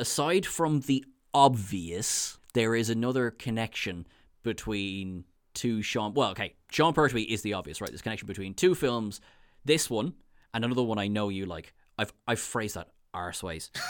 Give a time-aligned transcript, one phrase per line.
[0.00, 4.06] aside from the obvious, there is another connection
[4.42, 6.14] between two Sean.
[6.14, 7.90] Well, okay, Sean Pertwee is the obvious, right?
[7.90, 9.20] There's a connection between two films.
[9.64, 10.14] This one
[10.54, 11.74] and another one I know you like.
[11.98, 13.70] I've I've phrased that arseways.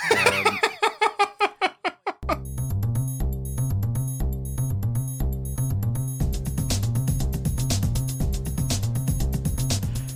[0.46, 0.58] Um,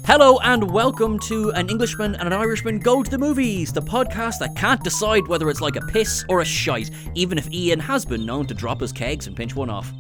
[0.07, 4.39] Hello and welcome to An Englishman and an Irishman Go to the Movies, the podcast
[4.41, 8.05] that can't decide whether it's like a piss or a shite, even if Ian has
[8.05, 9.91] been known to drop his kegs and pinch one off.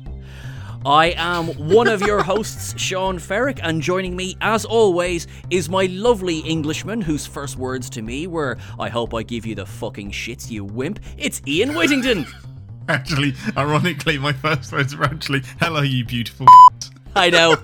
[0.85, 5.87] I am one of your hosts, Sean Ferrick, and joining me, as always, is my
[5.87, 10.11] lovely Englishman whose first words to me were, I hope I give you the fucking
[10.11, 11.01] shits, you wimp.
[11.17, 12.27] It's Ian Whittington.
[12.91, 16.47] Actually, ironically, my first words were actually, hello, you beautiful.
[17.17, 17.57] I know.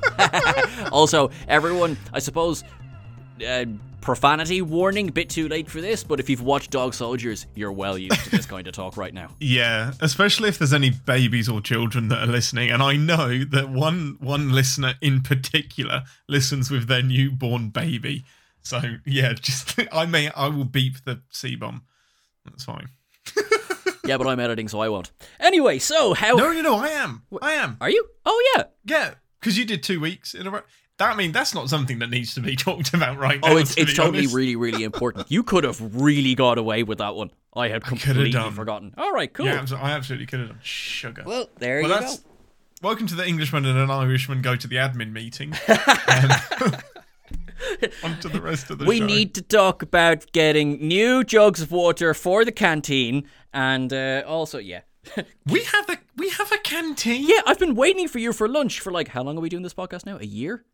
[0.93, 2.63] also, everyone, I suppose,
[3.47, 3.65] uh,
[4.01, 7.99] profanity warning, bit too late for this, but if you've watched Dog Soldiers, you're well
[7.99, 9.31] used to this kind of talk right now.
[9.41, 13.69] Yeah, especially if there's any babies or children that are listening, and I know that
[13.69, 18.25] one one listener in particular listens with their newborn baby.
[18.63, 21.83] So yeah, just I may I will beep the C bomb.
[22.45, 22.89] That's fine.
[24.05, 25.11] yeah, but I'm editing, so I won't.
[25.41, 26.37] Anyway, so how?
[26.37, 26.77] No, no, no.
[26.77, 27.23] I am.
[27.43, 27.77] I am.
[27.81, 28.07] Are you?
[28.25, 28.65] Oh yeah.
[28.85, 30.61] Yeah, because you did two weeks in a row.
[30.99, 33.53] That I mean, that's not something that needs to be talked about right now.
[33.53, 34.35] Oh, it's to it's be totally honest.
[34.35, 35.31] really really important.
[35.31, 37.31] You could have really got away with that one.
[37.57, 38.53] I had could have completely done.
[38.53, 38.95] forgotten.
[38.99, 39.47] All right, cool.
[39.47, 41.23] Yeah, I absolutely could have done sugar.
[41.27, 42.31] Well, there Well, you that's go.
[42.83, 45.55] welcome to the Englishman and an Irishman go to the admin meeting.
[46.09, 46.75] Um,
[48.05, 49.07] on to the rest of the We show.
[49.07, 54.59] need to talk about getting new jugs of water for the canteen, and uh, also,
[54.59, 54.81] yeah,
[55.47, 57.27] We have a we have a canteen.
[57.27, 57.41] yeah.
[57.47, 59.75] I've been waiting for you for lunch for like how long are we doing this
[59.75, 60.19] podcast now?
[60.19, 60.65] A year?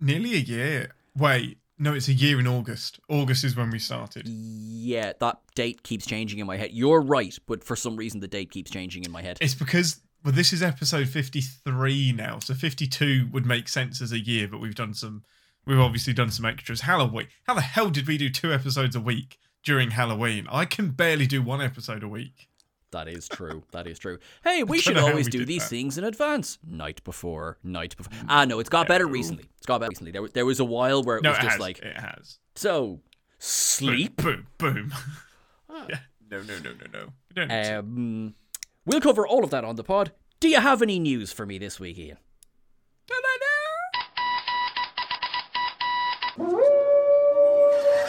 [0.00, 0.94] Nearly a year.
[1.16, 3.00] Wait, no, it's a year in August.
[3.08, 4.26] August is when we started.
[4.26, 6.70] Yeah, that date keeps changing in my head.
[6.72, 9.38] You're right, but for some reason the date keeps changing in my head.
[9.40, 14.18] It's because well, this is episode fifty-three now, so fifty-two would make sense as a
[14.18, 15.22] year, but we've done some.
[15.66, 16.80] We've obviously done some extras.
[16.82, 17.28] Halloween.
[17.44, 20.46] How the hell did we do two episodes a week during Halloween?
[20.50, 22.47] I can barely do one episode a week.
[22.90, 23.62] That is true.
[23.72, 24.18] That is true.
[24.44, 25.68] Hey, we should always we do these that.
[25.70, 26.58] things in advance.
[26.66, 28.12] Night before, night before.
[28.28, 29.44] Ah, no, it's got better recently.
[29.58, 30.12] It's got better recently.
[30.12, 31.60] There, was- there was a while where it No, was it just has.
[31.60, 32.38] like, it has.
[32.54, 33.00] so,
[33.38, 34.16] sleep.
[34.16, 34.92] Boom, boom.
[35.88, 35.98] yeah.
[36.30, 37.06] No, no, no, no, no.
[37.28, 37.78] We don't need to.
[37.78, 38.34] Um,
[38.86, 40.12] we'll cover all of that on the pod.
[40.40, 42.18] Do you have any news for me this week, Ian?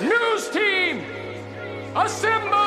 [0.02, 1.04] News team,
[1.96, 2.59] assemble!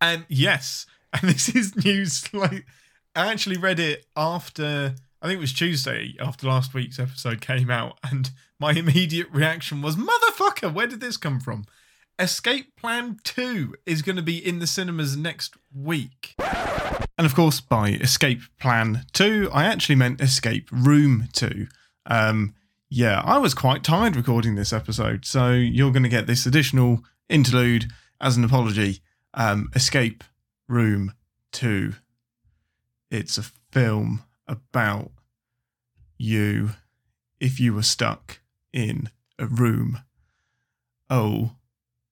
[0.00, 2.32] And yes, and this is news.
[2.32, 2.66] Like,
[3.14, 4.94] I actually read it after.
[5.22, 9.82] I think it was Tuesday after last week's episode came out, and my immediate reaction
[9.82, 11.66] was, "Motherfucker, where did this come from?"
[12.18, 16.34] Escape Plan Two is going to be in the cinemas next week.
[17.20, 21.66] And of course, by Escape Plan 2, I actually meant Escape Room 2.
[22.06, 22.54] Um,
[22.88, 27.04] yeah, I was quite tired recording this episode, so you're going to get this additional
[27.28, 27.90] interlude
[28.22, 29.02] as an apology.
[29.34, 30.24] Um, Escape
[30.68, 31.14] Room
[31.52, 31.94] 2.
[33.10, 35.10] It's a film about
[36.18, 36.70] you
[37.38, 38.40] if you were stuck
[38.72, 40.00] in a room.
[41.08, 41.52] Oh,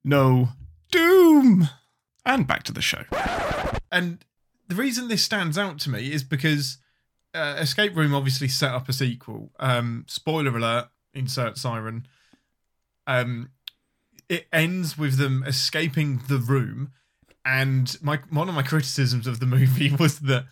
[0.03, 0.51] no,
[0.91, 1.69] doom!
[2.25, 3.05] And back to the show.
[3.93, 4.25] And
[4.67, 6.79] the reason this stands out to me is because
[7.35, 9.51] uh, Escape Room obviously set up a sequel.
[9.59, 12.07] Um, spoiler alert, insert siren.
[13.07, 13.51] Um,
[14.29, 16.93] it ends with them escaping the room,
[17.49, 20.45] and my one of my criticisms of the movie was that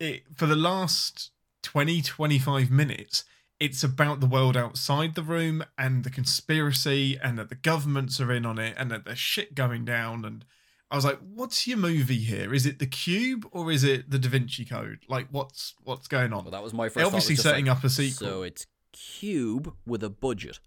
[0.00, 1.30] it for the last
[1.62, 3.24] 20 25 minutes
[3.60, 8.32] it's about the world outside the room and the conspiracy and that the governments are
[8.32, 10.46] in on it and that there's shit going down and
[10.92, 12.52] I was like, "What's your movie here?
[12.52, 14.98] Is it the Cube or is it the Da Vinci Code?
[15.08, 16.96] Like, what's what's going on?" Well, that was my first.
[16.96, 18.26] They're obviously setting like, up a sequel.
[18.26, 20.58] So it's Cube with a budget.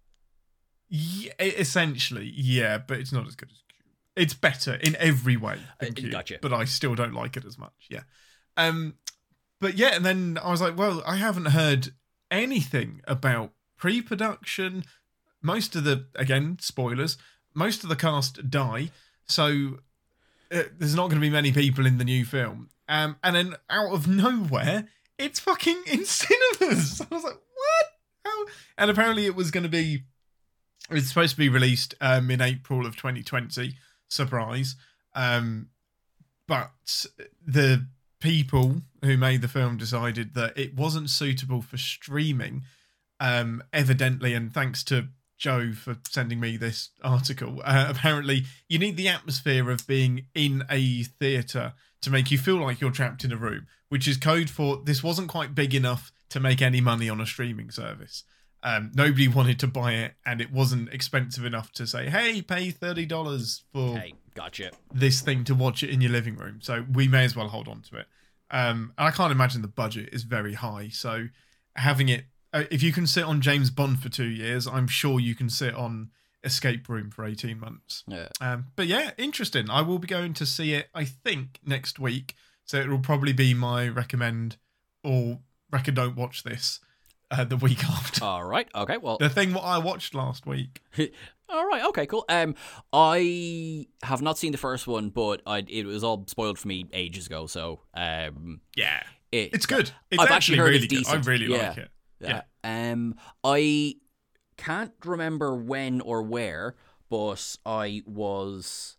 [0.88, 3.62] Yeah, essentially, yeah, but it's not as good as Cube.
[4.15, 6.38] It's better in every way Uh, Cube, gotcha.
[6.42, 7.88] but I still don't like it as much.
[7.89, 8.04] Yeah,
[8.57, 8.95] um,
[9.60, 11.89] but yeah, and then I was like, well, I haven't heard
[12.30, 14.83] anything about pre-production.
[15.42, 17.18] Most of the again spoilers.
[17.54, 18.92] Most of the cast die,
[19.25, 19.80] so
[20.51, 22.69] uh, there's not going to be many people in the new film.
[22.88, 24.88] Um, and then out of nowhere,
[25.18, 27.01] it's fucking in cinemas.
[27.01, 27.86] I was like, what?
[28.25, 28.45] How?
[28.77, 30.04] And apparently, it was going to be.
[30.89, 33.75] It's supposed to be released um, in April of 2020.
[34.13, 34.75] Surprise.
[35.15, 35.69] Um,
[36.48, 36.71] but
[37.45, 37.88] the
[38.19, 42.63] people who made the film decided that it wasn't suitable for streaming,
[43.19, 45.07] um, evidently, and thanks to
[45.38, 47.62] Joe for sending me this article.
[47.65, 52.57] Uh, apparently, you need the atmosphere of being in a theatre to make you feel
[52.57, 56.12] like you're trapped in a room, which is code for this wasn't quite big enough
[56.30, 58.24] to make any money on a streaming service.
[58.63, 62.71] Um, nobody wanted to buy it, and it wasn't expensive enough to say, "Hey, pay
[62.71, 64.01] thirty dollars for
[64.33, 64.71] gotcha.
[64.94, 67.68] this thing to watch it in your living room." So we may as well hold
[67.68, 68.07] on to it.
[68.50, 71.27] Um, and I can't imagine the budget is very high, so
[71.75, 75.19] having it, uh, if you can sit on James Bond for two years, I'm sure
[75.19, 76.12] you can sit on
[76.44, 78.04] Escape Room for eighteen months.
[78.07, 78.30] Yeah.
[78.39, 79.69] Um, but yeah, interesting.
[79.69, 80.88] I will be going to see it.
[80.95, 84.56] I think next week, so it will probably be my recommend
[85.04, 85.39] or
[85.69, 86.80] reckon don't watch this
[87.31, 88.24] uh, the week after.
[88.24, 88.68] All right.
[88.75, 88.98] Okay.
[88.98, 89.18] Well.
[89.18, 90.81] The thing what I watched last week.
[91.50, 91.84] All right.
[91.86, 92.06] Okay.
[92.06, 92.25] Cool.
[92.30, 92.56] Um,
[92.92, 96.86] I have not seen the first one, but I it was all spoiled for me
[96.94, 97.46] ages ago.
[97.48, 99.92] So um, Yeah, it, it's good.
[100.10, 101.16] It's I've actually, actually heard really it's good.
[101.28, 101.68] I really Yeah.
[101.70, 101.90] like it.
[102.22, 102.42] Yeah.
[102.64, 103.96] Um, I
[104.58, 106.75] can't remember when or where,
[107.10, 108.98] but I was.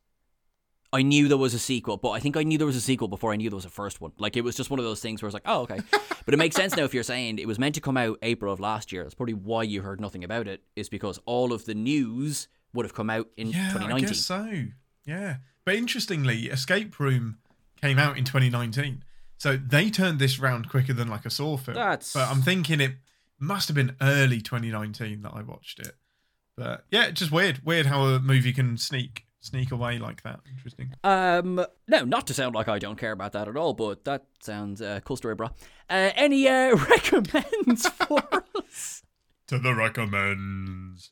[0.94, 3.08] I knew there was a sequel, but I think I knew there was a sequel
[3.08, 4.12] before I knew there was a first one.
[4.19, 5.81] Like it was just one of those things where I was like, oh, okay.
[6.25, 8.52] but it makes sense now if you're saying it was meant to come out April
[8.52, 9.02] of last year.
[9.02, 12.85] That's probably why you heard nothing about it, is because all of the news would
[12.87, 14.06] have come out in Yeah, I 2019.
[14.08, 14.64] guess so.
[15.05, 17.38] Yeah, but interestingly, Escape Room
[17.82, 19.05] came out in 2019,
[19.37, 21.75] so they turned this round quicker than like a Saw film.
[21.75, 22.93] That's- But I'm thinking it
[23.38, 25.97] must have been early 2019 that I watched it.
[26.56, 27.61] But yeah, just weird.
[27.64, 30.41] Weird how a movie can sneak sneak away like that.
[30.50, 30.93] Interesting.
[31.05, 34.25] Um, no, not to sound like I don't care about that at all, but that
[34.41, 35.49] sounds uh, cool story, bro.
[35.88, 39.02] Uh, any uh, recommends for us?
[39.49, 41.11] To the recommends.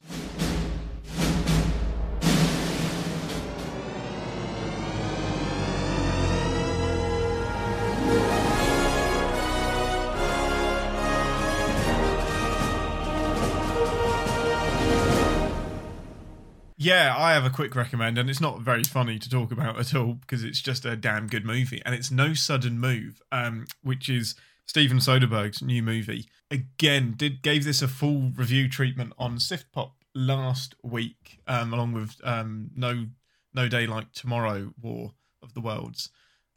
[16.83, 19.95] Yeah, I have a quick recommend, and it's not very funny to talk about at
[19.95, 24.09] all because it's just a damn good movie, and it's No Sudden Move, um, which
[24.09, 24.35] is
[24.67, 26.29] Steven Soderbergh's new movie.
[26.51, 31.93] Again, did gave this a full review treatment on Sift Pop last week, um, along
[31.93, 33.07] with um, No
[33.55, 36.11] No Day Like Tomorrow, War of the Worlds,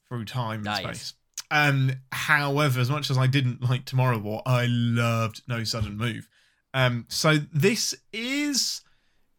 [0.10, 0.84] through time and Nice.
[0.84, 1.14] space.
[1.52, 6.28] Um, however, as much as I didn't like Tomorrow War, I loved No Sudden Move.
[6.74, 8.82] Um, so this is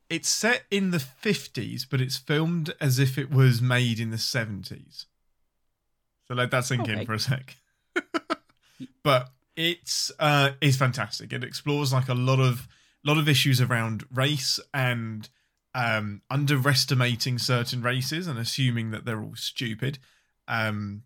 [0.08, 4.16] it's set in the 50s, but it's filmed as if it was made in the
[4.16, 5.06] 70s.
[6.28, 6.92] So let that sink Okay.
[7.00, 7.56] in for a sec.
[9.02, 11.32] but it's uh it's fantastic.
[11.32, 12.68] It explores like a lot of
[13.04, 15.28] lot of issues around race and
[15.74, 19.98] um underestimating certain races and assuming that they're all stupid.
[20.48, 21.02] Um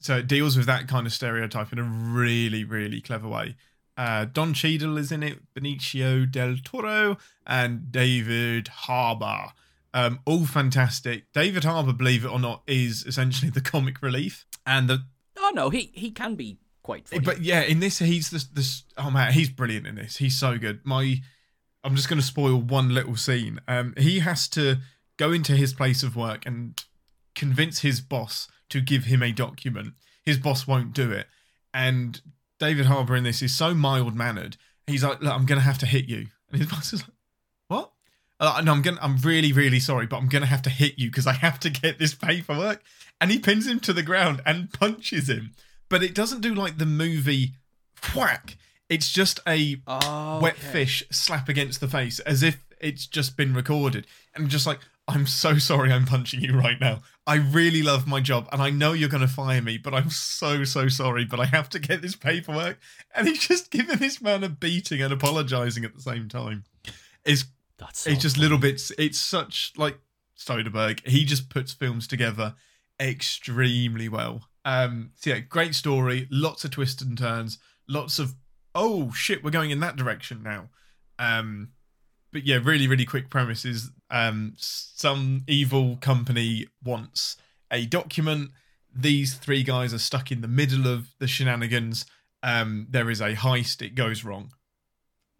[0.00, 3.56] so it deals with that kind of stereotype in a really, really clever way.
[3.96, 7.16] Uh, Don Cheadle is in it, Benicio del Toro,
[7.46, 9.52] and David Harbour.
[9.94, 11.32] Um, all fantastic.
[11.32, 14.44] David Harbour, believe it or not, is essentially the comic relief.
[14.66, 15.04] And the
[15.38, 17.22] Oh no, he he can be quite funny.
[17.24, 20.16] but yeah, in this he's this this oh man, he's brilliant in this.
[20.18, 20.80] He's so good.
[20.84, 21.22] My
[21.82, 23.60] I'm just gonna spoil one little scene.
[23.68, 24.78] Um he has to
[25.16, 26.82] go into his place of work and
[27.34, 29.94] convince his boss to give him a document.
[30.22, 31.26] His boss won't do it.
[31.72, 32.20] And
[32.58, 34.56] David Harbour in this is so mild mannered.
[34.86, 36.26] He's like, Look, I'm gonna have to hit you.
[36.50, 37.16] And his boss is like,
[37.68, 37.92] What?
[38.38, 38.98] Uh, no, I'm gonna.
[39.00, 41.70] I'm really, really sorry, but I'm gonna have to hit you because I have to
[41.70, 42.82] get this paperwork.
[43.20, 45.52] And he pins him to the ground and punches him.
[45.88, 47.52] But it doesn't do like the movie
[48.14, 48.56] whack.
[48.88, 53.54] It's just a oh, wet fish slap against the face as if it's just been
[53.54, 54.06] recorded.
[54.34, 57.02] And just like, I'm so sorry I'm punching you right now.
[57.26, 60.10] I really love my job and I know you're going to fire me, but I'm
[60.10, 61.24] so, so sorry.
[61.24, 62.78] But I have to get this paperwork.
[63.14, 66.64] And he's just giving this man a beating and apologizing at the same time.
[67.24, 67.44] It's
[67.78, 68.90] That's so it's just little bits.
[68.98, 69.98] It's such like
[70.36, 71.06] Soderbergh.
[71.06, 72.54] He just puts films together
[73.00, 74.48] extremely well.
[74.64, 76.26] Um, so yeah, great story.
[76.30, 77.58] Lots of twists and turns.
[77.88, 78.34] Lots of
[78.74, 80.68] oh shit, we're going in that direction now.
[81.18, 81.70] Um,
[82.32, 83.90] but yeah, really, really quick premises.
[84.10, 87.36] Um, some evil company wants
[87.70, 88.50] a document.
[88.94, 92.06] These three guys are stuck in the middle of the shenanigans.
[92.42, 93.82] Um, there is a heist.
[93.82, 94.52] It goes wrong.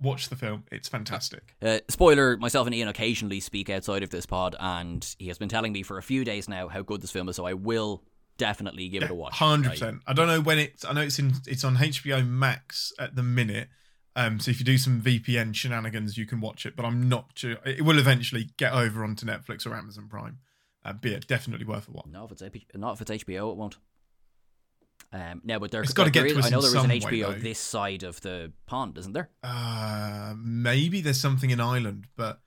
[0.01, 0.65] Watch the film.
[0.71, 1.55] It's fantastic.
[1.63, 5.49] Uh, spoiler: Myself and Ian occasionally speak outside of this pod, and he has been
[5.49, 7.37] telling me for a few days now how good this film is.
[7.37, 8.03] So I will
[8.37, 9.35] definitely give it a watch.
[9.35, 10.03] Hundred I- percent.
[10.07, 10.85] I don't know when it's.
[10.85, 11.33] I know it's in.
[11.47, 13.69] It's on HBO Max at the minute.
[14.17, 16.75] Um, so if you do some VPN shenanigans, you can watch it.
[16.75, 17.59] But I'm not sure.
[17.65, 20.39] It will eventually get over onto Netflix or Amazon Prime.
[20.85, 22.07] Uh, but yeah, definitely worth a watch.
[22.11, 22.43] No, if it's
[22.75, 23.77] not if it's HBO, it won't.
[25.13, 26.85] Um, now, but there, It's gotta like, get is- to us I know there is
[26.85, 27.39] an way, HBO though.
[27.39, 29.31] this side of the pond, isn't there?
[29.43, 32.41] Uh, maybe there's something in Ireland, but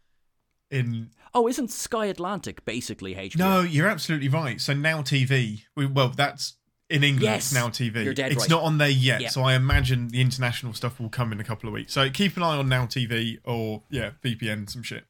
[0.70, 3.38] in Oh, isn't Sky Atlantic basically HBO?
[3.38, 4.60] no, you're absolutely right.
[4.60, 6.56] So now TV, we, well, that's
[6.90, 7.22] in England.
[7.24, 8.04] Yes, it's now TV.
[8.04, 8.50] you're dead it's right.
[8.50, 9.30] not on there yet, Yeah.
[9.30, 11.94] so I imagine the international stuff will come in a couple of weeks.
[11.94, 15.06] So keep an eye on Now TV or yeah, VPN, some shit.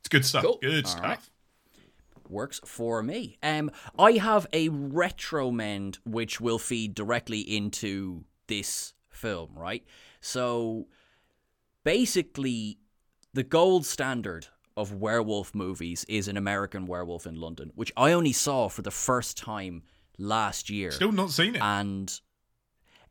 [0.00, 0.44] It's good stuff.
[0.44, 0.58] Cool.
[0.62, 1.02] Good All stuff.
[1.04, 1.18] right.
[2.28, 3.38] works for me.
[3.42, 9.84] Um, I have a retro mend which will feed directly into this film, right?
[10.20, 10.86] So
[11.84, 12.78] basically,
[13.32, 14.46] the gold standard
[14.76, 18.90] of werewolf movies is an American Werewolf in London, which I only saw for the
[18.90, 19.82] first time
[20.18, 21.62] last year Still not seen it.
[21.62, 22.20] and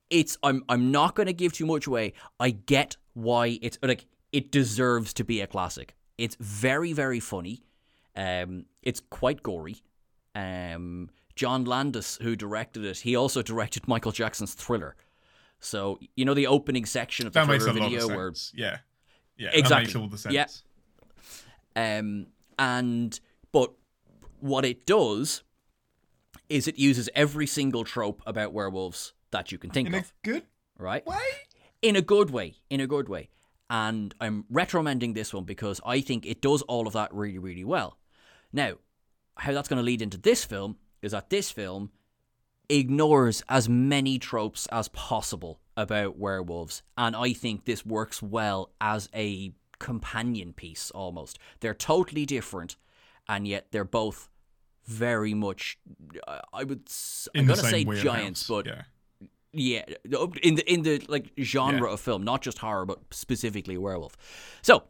[0.09, 2.13] it's I'm I'm not going to give too much away.
[2.39, 5.95] I get why it's like it deserves to be a classic.
[6.17, 7.63] It's very very funny.
[8.15, 9.77] Um it's quite gory.
[10.35, 14.95] Um John Landis who directed it, he also directed Michael Jackson's Thriller.
[15.59, 18.33] So, you know the opening section of the that makes a Thriller lot video where.
[18.53, 18.77] Yeah.
[19.37, 19.49] Yeah.
[19.53, 19.69] Exactly.
[19.69, 20.63] That makes all the sense.
[21.75, 21.97] Yeah.
[21.99, 22.27] Um,
[22.59, 23.19] and
[23.51, 23.71] but
[24.41, 25.41] what it does
[26.53, 30.13] is it uses every single trope about werewolves that you can think In a of,
[30.23, 30.43] good
[30.77, 31.03] right?
[31.07, 31.17] way.
[31.81, 33.29] In a good way, in a good way.
[33.71, 37.63] And I'm retromending this one because I think it does all of that really, really
[37.63, 37.97] well.
[38.51, 38.75] Now,
[39.35, 41.89] how that's going to lead into this film is that this film
[42.69, 49.09] ignores as many tropes as possible about werewolves, and I think this works well as
[49.15, 51.39] a companion piece almost.
[51.61, 52.75] They're totally different,
[53.27, 54.29] and yet they're both
[54.85, 55.77] very much.
[56.27, 56.89] uh, I would.
[57.35, 58.81] I'm gonna say giants, but yeah.
[59.53, 59.83] yeah,
[60.41, 61.93] in the in the like genre Yeah.
[61.93, 64.17] of film, not just horror, but specifically werewolf.
[64.61, 64.83] So,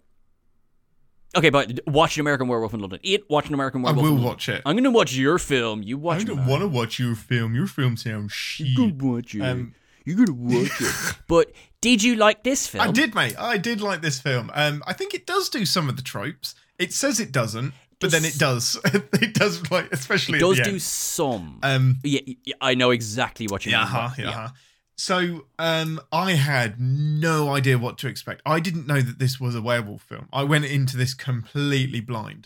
[1.35, 2.99] okay, but watch an American Werewolf in London.
[3.03, 4.03] Eat watch an American I Werewolf.
[4.03, 4.29] will in London.
[4.29, 4.61] watch it.
[4.65, 5.83] I'm gonna watch your film.
[5.83, 6.21] You watch.
[6.21, 7.55] I don't want to watch your film.
[7.55, 8.67] Your film sounds shit.
[8.67, 9.41] You gonna watch it.
[9.41, 9.73] Um,
[10.05, 11.15] You're gonna watch it.
[11.27, 12.87] But did you like this film?
[12.87, 13.35] I did, mate.
[13.39, 14.51] I did like this film.
[14.53, 16.55] Um, I think it does do some of the tropes.
[16.79, 17.73] It says it doesn't,
[18.03, 18.77] but then it does.
[18.85, 21.59] it does, like especially It does do some.
[21.63, 23.81] Um, yeah, yeah, I know exactly what you mean.
[23.81, 24.31] huh, but- yeah.
[24.31, 24.47] huh.
[24.95, 28.43] So, um, I had no idea what to expect.
[28.45, 30.29] I didn't know that this was a werewolf film.
[30.31, 32.45] I went into this completely blind.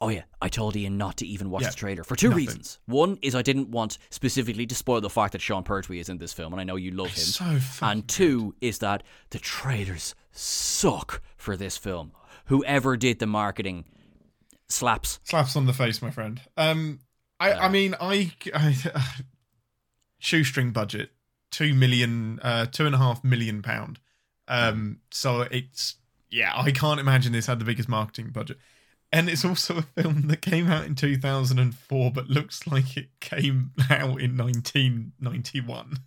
[0.00, 2.46] Oh yeah, I told Ian not to even watch Yeah, the trailer for two nothing.
[2.46, 2.78] reasons.
[2.86, 6.18] One is I didn't want specifically to spoil the fact that Sean Pertwee is in
[6.18, 7.24] this film, and I know you love him.
[7.24, 12.10] So and two is that the trailers suck for this film.
[12.46, 13.84] Whoever did the marketing
[14.68, 15.20] slaps.
[15.24, 16.40] slaps on the face, my friend.
[16.56, 17.00] Um,
[17.40, 18.76] I, I mean, I, I
[20.18, 21.10] shoestring budget,
[21.50, 24.00] two million, uh, two and a half million pound.
[24.48, 25.96] Um, so it's
[26.30, 28.58] yeah, I can't imagine this had the biggest marketing budget.
[29.12, 33.70] And it's also a film that came out in 2004, but looks like it came
[33.90, 35.98] out in 1991.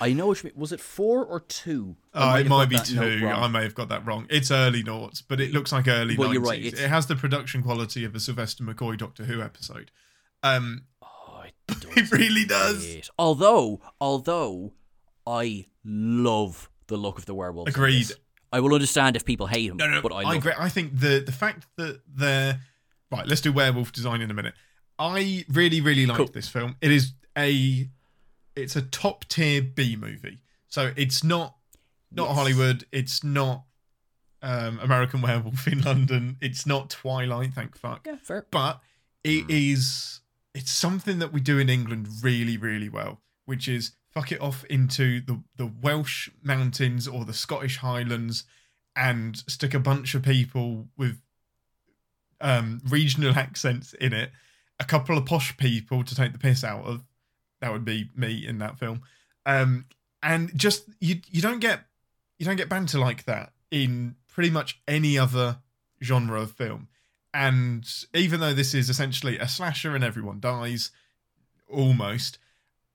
[0.00, 1.96] I know which was it four or two.
[2.14, 3.00] I Oh, it might be two.
[3.28, 4.26] I may have got that wrong.
[4.30, 6.32] It's early noughts, but it looks like early Well, 90s.
[6.34, 9.90] you're right, it's- It has the production quality of a Sylvester McCoy Doctor Who episode.
[10.42, 11.54] Um, Oh, it,
[11.96, 12.84] it really does.
[12.84, 13.08] it.
[13.18, 14.72] Although, although
[15.26, 17.70] I love the look of the werewolves.
[17.70, 18.06] Agreed.
[18.52, 20.52] I will understand if people hate him, No, no, but I I, agree.
[20.58, 22.60] I think the the fact that they're
[23.12, 23.26] right.
[23.26, 24.54] Let's do werewolf design in a minute.
[24.98, 26.26] I really, really like Cool.
[26.26, 26.76] this film.
[26.80, 27.88] It is a
[28.56, 30.38] it's a top tier B movie.
[30.68, 31.56] So it's not
[32.12, 32.36] not Yes.
[32.36, 32.84] Hollywood.
[32.92, 33.64] It's not
[34.42, 36.36] um, American Werewolf in London.
[36.40, 37.52] It's not Twilight.
[37.54, 38.06] Thank fuck.
[38.06, 38.46] Yeah, fair.
[38.50, 38.80] but
[39.24, 39.50] it Hmm.
[39.50, 40.20] is
[40.54, 44.64] it's something that we do in England really really well which is fuck it off
[44.64, 48.44] into the the Welsh mountains or the Scottish highlands
[48.96, 51.20] and stick a bunch of people with
[52.40, 54.30] um regional accents in it
[54.80, 57.04] a couple of posh people to take the piss out of
[57.60, 59.02] that would be me in that film
[59.46, 59.84] um
[60.22, 61.84] and just you you don't get
[62.38, 65.58] you don't get banter like that in pretty much any other
[66.02, 66.88] genre of film
[67.32, 70.90] and even though this is essentially a slasher and everyone dies,
[71.68, 72.38] almost,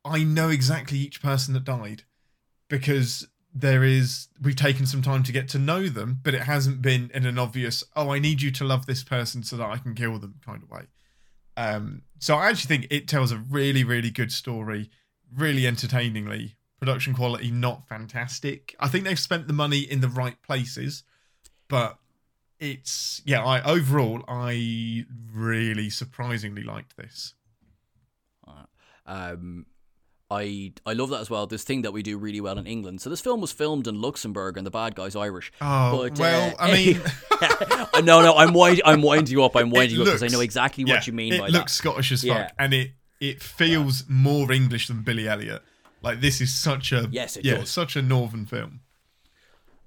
[0.04, 2.04] I know exactly each person that died
[2.68, 6.82] because there is, we've taken some time to get to know them, but it hasn't
[6.82, 9.78] been in an obvious, oh, I need you to love this person so that I
[9.78, 10.88] can kill them kind of way.
[11.58, 14.90] Um, so I actually think it tells a really, really good story,
[15.34, 16.56] really entertainingly.
[16.80, 18.76] Production quality, not fantastic.
[18.80, 21.04] I think they've spent the money in the right places,
[21.68, 21.98] but
[22.58, 27.34] it's yeah i overall i really surprisingly liked this
[29.08, 29.68] Um,
[30.32, 31.46] I I love that as well.
[31.46, 33.02] This thing that we do really well in England.
[33.02, 35.52] So this film was filmed in Luxembourg, and the bad guy's Irish.
[35.62, 37.02] oh But, well uh, i mean
[38.06, 39.56] no, no, I'm wind, I'm winding you up.
[39.56, 41.74] I'm winding you up because I know exactly yeah, what you mean it by looks
[41.74, 45.62] scottish as fuck and it it feels more English than Billy Elliot.
[46.02, 47.70] Like this is such a Yes, yeah, does.
[47.70, 48.82] such a northern film.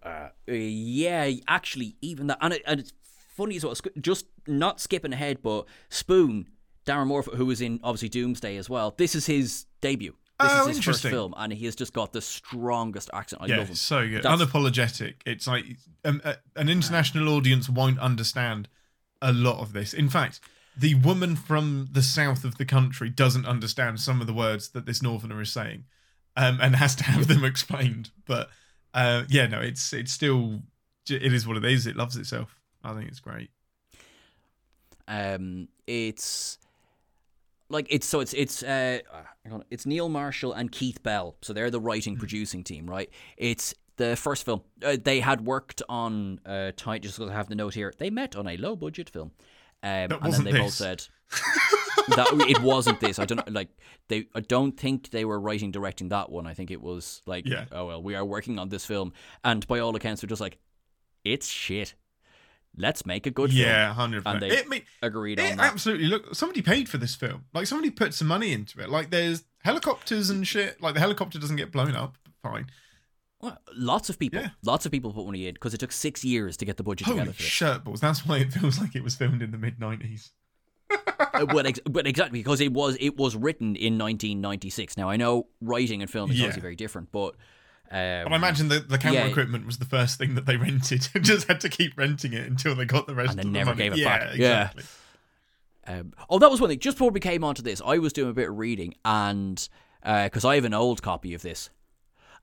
[0.02, 2.92] Uh, yeah, actually, even that, and, it, and it's
[3.37, 3.75] funny as well.
[4.00, 6.49] Just not skipping ahead, but Spoon,
[6.87, 8.95] Darren Morfitt, who was in obviously Doomsday as well.
[8.97, 10.14] This is his debut.
[10.40, 11.11] This Oh, is his first interesting.
[11.11, 13.42] film, and he has just got the strongest accent.
[13.42, 13.75] I yeah, love him.
[13.75, 15.14] so good, That's- unapologetic.
[15.26, 15.64] It's like
[16.04, 18.68] um, uh, an international audience won't understand
[19.21, 19.92] a lot of this.
[19.92, 20.38] In fact,
[20.76, 24.87] the woman from the south of the country doesn't understand some of the words that
[24.87, 25.85] this northerner is saying,
[26.37, 28.11] um, and has to have them explained.
[28.25, 28.49] But
[28.95, 30.62] uh, yeah, no, it's it's still
[31.11, 31.85] it is what it is.
[31.87, 32.61] It loves itself.
[32.85, 33.50] I think it's great.
[35.09, 36.59] Um, it's
[37.71, 38.99] like it's so it's it's uh,
[39.51, 41.37] on, it's Neil Marshall and Keith Bell.
[41.43, 42.21] So they're the writing Hmm.
[42.21, 43.11] producing team, right?
[43.37, 46.41] It's the first film uh, they had worked on.
[46.47, 49.11] Uh, tight, just because I have the note here, they met on a low budget
[49.11, 49.33] film,
[49.83, 51.05] um, and then they both said
[52.09, 53.19] that it wasn't this.
[53.19, 53.69] I don't know, like
[54.09, 54.27] they.
[54.35, 56.47] I don't think they were writing directing that one.
[56.47, 57.65] I think it was like, Yeah.
[57.73, 59.13] oh well, we are working on this film,
[59.45, 60.59] and by all accounts, they're just like,
[61.25, 61.95] it's shit.
[62.77, 63.61] Let's make a good film.
[63.63, 64.69] Yeah, hundred And percent.
[64.71, 65.73] they It, Agreed it on that.
[65.73, 66.35] absolutely look.
[66.35, 67.45] Somebody paid for this film.
[67.53, 68.89] Like somebody put some money into it.
[68.89, 70.81] Like there's helicopters and shit.
[70.81, 72.17] Like the helicopter doesn't get blown up.
[72.43, 72.67] Fine.
[73.41, 74.51] Well, lots of people, Yeah.
[74.65, 77.07] lots of people put money in because it took six years to get the budget
[77.07, 78.01] Holy together for shirt balls.
[78.01, 80.31] That's why it feels like it was filmed in the mid nineties.
[80.91, 84.97] Uh, but, ex- but exactly because it was it was written in 1996.
[84.97, 86.45] Now I know writing and film is Yeah.
[86.47, 87.35] obviously very different, but
[87.90, 89.26] um, But I imagine the, the camera yeah.
[89.26, 91.09] equipment was the first thing that they rented.
[91.14, 93.52] and Just had to keep renting it until they got the rest And of then
[93.52, 93.83] the never money.
[93.85, 94.37] gave it yeah, back.
[94.37, 94.71] Yeah.
[95.87, 96.78] Um, oh, that was one thing.
[96.80, 99.66] Just before we came onto this, I was doing a bit of reading, and
[100.02, 101.71] because I have an old copy of this,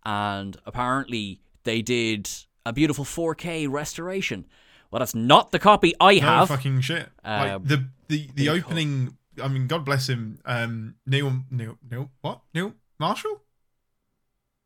[0.04, 2.30] and apparently they did
[2.66, 4.46] a beautiful 4K restoration.
[4.90, 6.48] Well, that's not the copy I No have.
[6.48, 7.10] fucking shit.
[7.24, 9.18] like Um, the the the opening.
[9.42, 10.40] I mean, God bless him.
[10.46, 13.42] Um, Neil Neil Neil what Neil Marshall.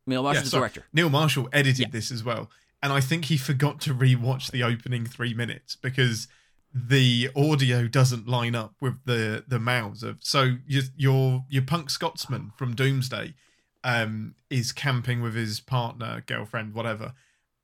[0.10, 0.84] Neil Marshall's the director.
[0.94, 1.88] Neil Marshall edited Yeah.
[1.92, 2.50] this as well,
[2.84, 6.28] and I think he forgot to rewatch the opening three minutes because
[6.74, 10.18] the audio doesn't line up with the the mouths of.
[10.22, 13.34] So your your your punk Scotsman from Doomsday,
[13.84, 17.14] um, is camping with his partner, girlfriend, whatever,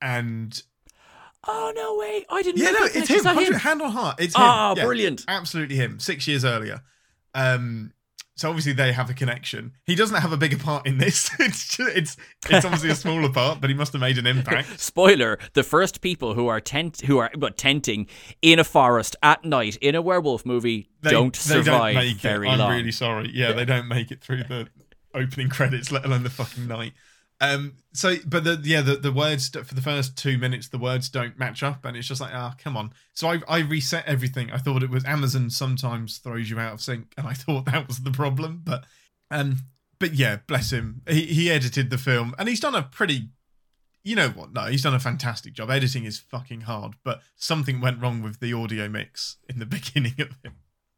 [0.02, 0.62] and
[1.48, 2.26] Oh no way!
[2.30, 2.62] I didn't.
[2.64, 3.54] yeah, know no, it's Is him.
[3.54, 4.42] Hand on heart, it's him.
[4.42, 5.26] Ah, Yeah, brilliant.
[5.28, 6.00] absolutely him.
[6.00, 6.82] Six years earlier.
[7.36, 7.94] Um,
[8.36, 9.74] so obviously they have a connection.
[9.86, 11.30] He doesn't have a bigger part in this.
[11.40, 12.18] it's just, it's
[12.50, 14.80] it's obviously a smaller part, but he must have made an impact.
[14.80, 18.08] Spoiler: the first people who are tent who are but tenting
[18.42, 22.50] in a forest at night in a werewolf movie They don't they survive make very
[22.50, 22.52] it.
[22.52, 23.32] I'm really sorry.
[23.34, 24.68] Yeah, they don't make it through the
[25.14, 26.94] opening credits, let alone the fucking night.
[27.42, 27.74] Um.
[27.94, 31.38] So, but the yeah, the, the words for the first two minutes, the words don't
[31.38, 32.92] match up, and it's just like, ah, come on.
[33.14, 34.52] So I I reset everything.
[34.52, 37.88] I thought it was Amazon sometimes throws you out of sync, and I thought that
[37.88, 38.62] was the problem.
[38.64, 38.86] But
[39.32, 39.58] um,
[40.00, 41.02] but yeah, bless him.
[41.08, 43.30] He he edited the film, and he's done a pretty.
[44.04, 44.54] You know what?
[44.54, 45.72] No, he's done a fantastic job.
[45.72, 50.14] Editing is fucking hard, but something went wrong with the audio mix in the beginning
[50.20, 50.52] of it.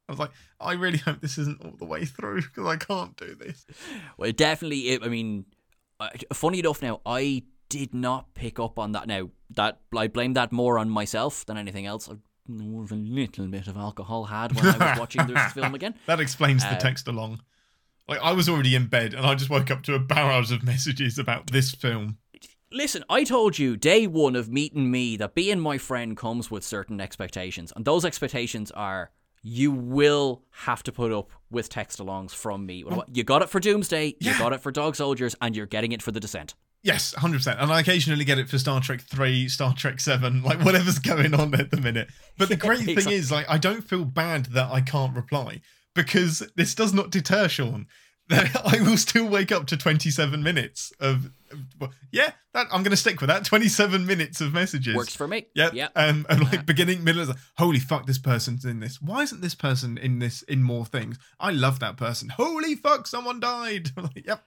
[0.09, 3.15] I was like, I really hope this isn't all the way through because I can't
[3.17, 3.65] do this.
[4.17, 4.89] Well, definitely.
[4.89, 5.45] It, I mean,
[5.99, 9.07] uh, funny enough, now I did not pick up on that.
[9.07, 12.09] Now that I blame that more on myself than anything else.
[12.09, 12.15] I-
[12.49, 15.95] was a little bit of alcohol had when I was watching this film again.
[16.05, 17.41] That explains the Uh, text along.
[18.07, 20.63] Like I was already in bed and I just woke up to a barrage of
[20.73, 22.19] messages about this film.
[22.71, 26.63] Listen, I told you day one of meeting me that being my friend comes with
[26.63, 29.11] certain expectations, and those expectations are
[29.47, 32.83] you will have to put up with text alongs from me.
[33.13, 36.01] You got it for Doomsday, you got it for Dog Soldiers, and you're getting it
[36.01, 36.53] for The Descent.
[36.83, 37.59] Yes, hundred percent.
[37.59, 41.33] And I occasionally get it for Star Trek Three, Star Trek Seven, like whatever's going
[41.33, 42.09] on at the minute.
[42.37, 43.15] But the great thing exactly.
[43.15, 45.61] is, like, I don't feel bad that I can't reply
[45.95, 47.87] because this does not deter Sean.
[48.29, 52.31] I will still wake up to twenty-seven minutes of, of- well, yeah.
[52.53, 53.45] That I'm going to stick with that.
[53.45, 55.47] Twenty-seven minutes of messages Works for me.
[55.55, 55.73] Yep.
[55.73, 55.87] Yeah.
[55.95, 59.01] Um, and like beginning, middle, is like, holy fuck, this person's in this.
[59.01, 61.17] Why isn't this person in this in more things?
[61.39, 62.29] I love that person.
[62.29, 63.91] Holy fuck, someone died.
[63.97, 64.43] Like, yep.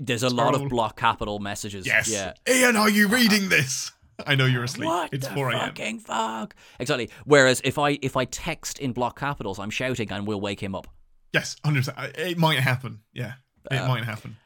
[0.00, 1.86] There's a lot of block capital messages.
[1.86, 2.08] Yes.
[2.08, 2.32] Yeah.
[2.48, 3.92] Ian, are you reading this?
[4.26, 4.88] I know you're asleep.
[4.88, 5.60] What it's the 4 a.m.
[5.60, 6.54] fucking fuck?
[6.78, 7.10] Exactly.
[7.24, 10.74] Whereas if I if I text in block capitals, I'm shouting and we'll wake him
[10.74, 10.86] up.
[11.32, 12.18] Yes, 100%.
[12.18, 13.00] It might happen.
[13.12, 13.34] Yeah,
[13.70, 14.36] it Uh, might happen.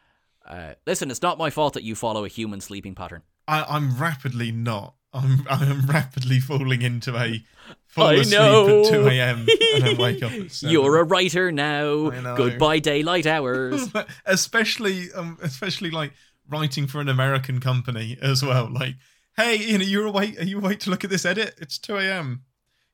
[0.47, 3.23] Uh, listen, it's not my fault that you follow a human sleeping pattern.
[3.47, 4.95] I, I'm rapidly not.
[5.13, 7.45] I'm I'm rapidly falling into a
[7.89, 8.81] fall I asleep know.
[8.81, 9.47] at 2 a.m.
[9.75, 10.73] and then wake up at 7.
[10.73, 12.11] You're a writer now.
[12.37, 13.89] Goodbye daylight hours.
[14.27, 16.13] especially um especially like
[16.49, 18.69] writing for an American company as well.
[18.73, 18.95] Like,
[19.37, 20.39] hey, you know, you're awake?
[20.41, 21.55] Are you awake to look at this edit?
[21.59, 22.43] It's 2 a.m.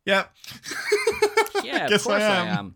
[0.05, 0.25] Yeah.
[1.65, 2.75] yeah, of Guess course I I am.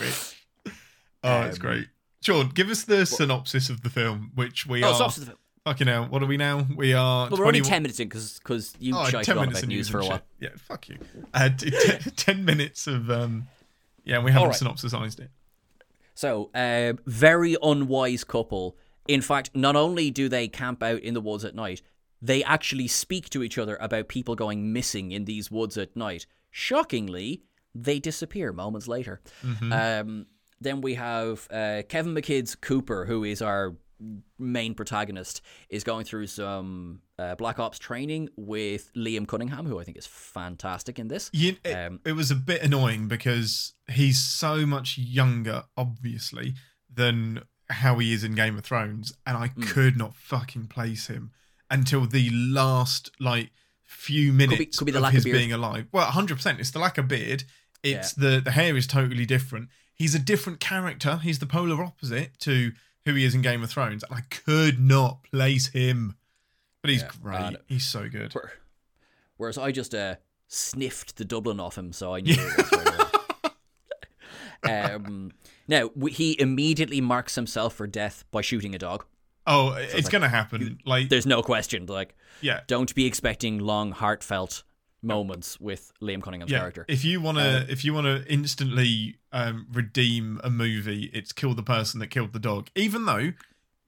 [0.00, 0.34] Great.
[1.22, 1.86] Oh, it's Um, great.
[2.22, 4.94] Sean, give us the synopsis of the film, which we Oh, are.
[4.94, 5.38] synopsis of the film.
[5.66, 6.66] Fucking hell, what are we now?
[6.74, 7.28] We are.
[7.28, 9.88] Well, we're only ten minutes in because you Oh, shited 10 on minutes about news
[9.90, 10.16] for a while.
[10.16, 10.24] shit.
[10.40, 10.96] Yeah, fuck you.
[11.34, 13.10] Uh, t- t- 10 minutes of.
[13.10, 13.48] um
[14.04, 14.56] Yeah, we haven't right.
[14.56, 15.30] synopsisized it.
[16.14, 18.78] So, uh, very unwise couple.
[19.06, 21.82] In fact, not only do they camp out in the woods at night,
[22.22, 26.24] they actually speak to each other about people going missing in these woods at night.
[26.50, 27.42] Shockingly,
[27.74, 29.20] they disappear moments later.
[29.70, 30.26] Um,
[30.60, 33.76] then we have uh, Kevin McKidd's Cooper, who is our
[34.38, 39.84] main protagonist, is going through some uh, Black Ops training with Liam Cunningham, who I
[39.84, 41.30] think is fantastic in this.
[41.32, 46.54] You, it, Um, it was a bit annoying because he's so much younger, obviously,
[46.92, 49.62] than how he is in Game of Thrones, and I Hmm.
[49.62, 51.30] could not fucking place him
[51.70, 53.50] until the last like
[53.84, 55.36] few minutes could be the of lack of his beard.
[55.36, 55.86] being alive.
[55.92, 57.44] Well, hundred percent, it's the lack of beard.
[57.82, 59.68] It's the the hair is totally different.
[59.94, 61.16] He's a different character.
[61.18, 62.72] He's the polar opposite to
[63.04, 66.16] who he is in Game of Thrones, and I could not place him.
[66.82, 67.56] But he's Yeah, great.
[67.66, 68.34] he's so good.
[69.36, 70.16] Whereas I just uh,
[70.48, 72.72] sniffed the Dublin off him, so I knew it was
[74.62, 75.32] right um,
[75.68, 79.04] now, he immediately marks himself for death by shooting a dog.
[79.46, 80.78] Oh, it's gonna happen.
[80.84, 81.86] Like, There's no question.
[81.86, 84.62] Like, yeah, don't be expecting long, heartfelt
[85.02, 86.58] moments with Liam Cunningham's yeah.
[86.58, 86.84] character.
[86.88, 92.00] If you wanna, if you wanna instantly um, redeem a movie, it's kill the person
[92.00, 92.68] that killed the dog.
[92.74, 93.32] Even though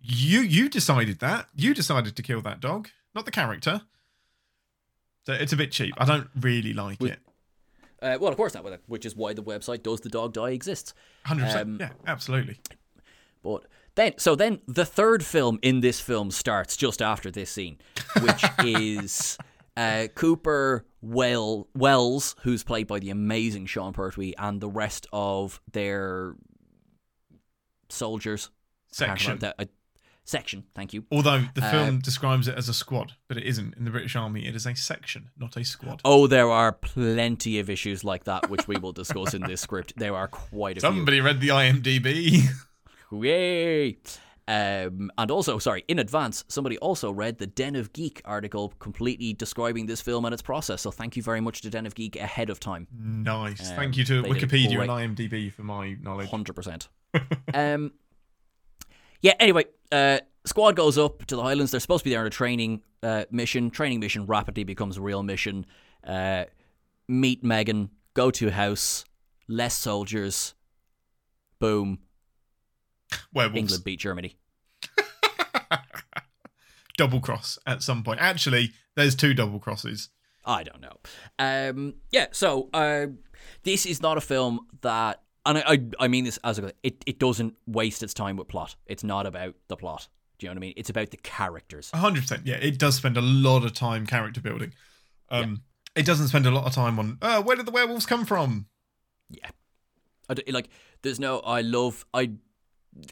[0.00, 3.82] you you decided that you decided to kill that dog, not the character.
[5.24, 5.94] So it's a bit cheap.
[5.98, 7.20] I don't really like it.
[8.02, 10.92] Uh, well, of course not, which is why the website Does the Dog Die exists.
[11.24, 11.80] Hundred um, percent.
[11.80, 12.58] Yeah, absolutely.
[13.44, 17.78] But then, so then the third film in this film starts just after this scene,
[18.20, 19.38] which is
[19.76, 25.60] uh, Cooper well, Wells, who's played by the amazing Sean Pertwee, and the rest of
[25.70, 26.36] their
[27.88, 28.50] soldiers.
[28.90, 29.38] Section.
[29.38, 29.64] that- uh,
[30.24, 31.04] section, thank you.
[31.10, 33.74] Although the Uh, film describes it as a squad, but it isn't.
[33.76, 36.00] In the British Army, it is a section, not a squad.
[36.04, 39.94] Oh, there are plenty of issues like that, which we will discuss in this script.
[39.96, 40.88] There are quite a few.
[40.88, 42.42] Somebody read the IMDb.
[43.12, 43.98] Yay!
[44.48, 49.32] Um, and also, sorry, in advance, somebody also read the Den of Geek article completely
[49.32, 50.82] describing this film and its process.
[50.82, 52.88] So thank you very much to Den of Geek ahead of time.
[52.92, 53.70] nice.
[53.70, 56.28] Um, Thank you to they did a Wikipedia and IMDb for my knowledge.
[56.28, 56.88] 100%.
[57.54, 57.92] um,
[59.20, 61.70] yeah, anyway, uh, squad goes up to the Highlands.
[61.70, 63.70] They're supposed to be there on a training uh, mission.
[63.70, 65.66] Training mission rapidly becomes a real mission.
[66.04, 66.44] Uh,
[67.08, 69.04] meet Megan, go to house,
[69.46, 70.54] less soldiers.
[71.60, 72.00] Boom.
[73.32, 73.58] Werewolves.
[73.58, 74.36] England beat Germany.
[76.96, 78.20] double cross at some point.
[78.20, 80.10] Actually, there's two double crosses.
[80.44, 80.96] I don't know.
[81.38, 83.06] Um, yeah, so uh,
[83.62, 87.02] this is not a film that, and I, I, I mean this as a, it,
[87.06, 88.76] it doesn't waste its time with plot.
[88.86, 90.08] It's not about the plot.
[90.38, 90.74] Do you know what I mean?
[90.76, 91.90] It's about the characters.
[91.94, 92.42] 100%.
[92.44, 94.72] Yeah, it does spend a lot of time character building.
[95.30, 95.62] Um,
[95.94, 98.66] It doesn't spend a lot of time on, uh, where did the werewolves come from?
[99.30, 99.50] Yeah,
[100.28, 100.68] I like.
[101.02, 101.40] There's no.
[101.40, 102.04] I love.
[102.12, 102.32] I.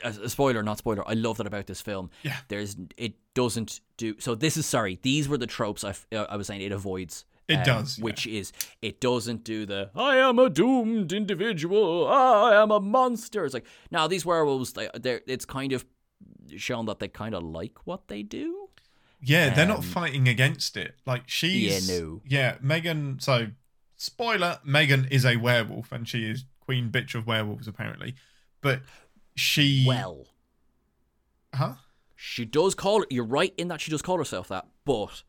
[0.05, 1.09] A a spoiler, not spoiler.
[1.09, 2.11] I love that about this film.
[2.23, 2.37] Yeah.
[2.49, 2.77] There's.
[2.97, 4.16] It doesn't do.
[4.19, 4.99] So this is sorry.
[5.03, 6.61] These were the tropes I, uh, I was saying.
[6.61, 7.25] It avoids.
[7.49, 8.05] It um, does, yeah.
[8.05, 8.53] Which is.
[8.83, 9.90] It doesn't do the.
[9.95, 12.07] I am a doomed individual.
[12.07, 13.45] I am a monster.
[13.45, 14.75] It's like now these werewolves.
[14.75, 14.88] They.
[14.95, 15.23] They're.
[15.27, 15.85] It's kind of
[16.57, 18.69] shown that they kind of like what they do.
[19.23, 20.95] Yeah, they're not Um, fighting against it.
[21.07, 21.88] Like, she's.
[21.88, 22.23] Yeah, no.
[22.27, 23.19] Yeah, Megan.
[23.21, 23.49] So,
[23.97, 28.14] spoiler Megan is a werewolf and she is queen bitch of werewolves, apparently.
[28.62, 28.81] But
[29.37, 29.85] she.
[29.87, 30.27] Well.
[31.55, 31.75] Huh?
[32.16, 35.23] She does call you're right in that she does call herself that, but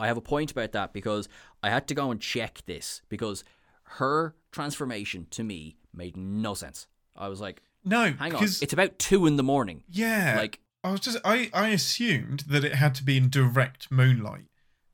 [0.00, 1.28] I have a point about that because
[1.62, 3.44] I had to go and check this because
[3.84, 6.88] her transformation to me made no sense.
[7.16, 9.84] I was like, No, hang on, it's about two in the morning.
[9.88, 10.34] Yeah.
[10.36, 14.46] Like, I was just I I assumed that it had to be in direct moonlight.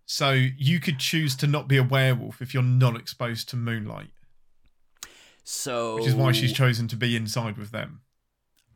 [0.05, 4.11] So you could choose to not be a werewolf if you're not exposed to moonlight,
[5.45, 8.01] so which is why she's chosen to be inside with them.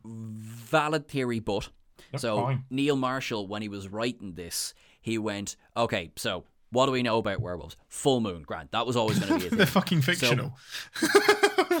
[0.05, 1.69] Valid theory, but
[2.17, 2.65] so fine.
[2.69, 7.17] Neil Marshall, when he was writing this, he went, okay, so what do we know
[7.17, 7.75] about werewolves?
[7.87, 8.71] Full moon, Grant.
[8.71, 9.57] That was always going to be a thing.
[9.59, 10.57] They're fucking fictional.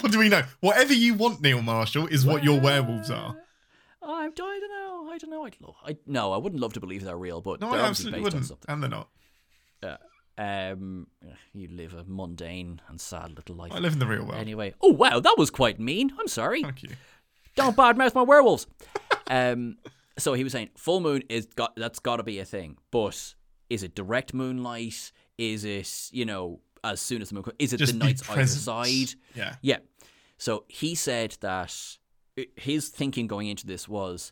[0.01, 0.43] what do we know?
[0.59, 3.37] Whatever you want, Neil Marshall, is what your werewolves are.
[4.01, 5.09] I, don't know.
[5.11, 5.45] I don't know.
[5.45, 5.75] I'd love.
[5.85, 6.33] I no.
[6.33, 8.45] I wouldn't love to believe they're real, but No, they're I absolutely based on wouldn't.
[8.45, 8.71] something.
[8.71, 9.09] And they're not.
[10.35, 11.07] Um,
[11.53, 13.71] you live a mundane and sad little life.
[13.71, 14.39] I live in the real world.
[14.39, 16.11] Anyway, oh wow, that was quite mean.
[16.19, 16.63] I'm sorry.
[16.63, 16.89] Thank you.
[17.55, 18.67] Don't badmouth my werewolves.
[19.27, 19.77] um,
[20.17, 23.35] so he was saying full moon is got that's got to be a thing, but
[23.69, 25.11] is it direct moonlight?
[25.37, 27.45] Is it you know as soon as the moon?
[27.59, 29.15] Is it Just the nights either side?
[29.35, 29.55] Yeah.
[29.61, 29.77] Yeah.
[30.37, 31.97] So he said that
[32.55, 34.31] his thinking going into this was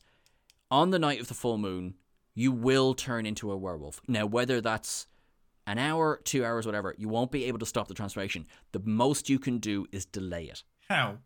[0.70, 1.96] on the night of the full moon,
[2.34, 4.02] you will turn into a werewolf.
[4.08, 5.08] Now, whether that's
[5.68, 8.46] an hour, two hours, whatever, you won't be able to stop the transformation.
[8.72, 11.18] The most you can do is delay it, How?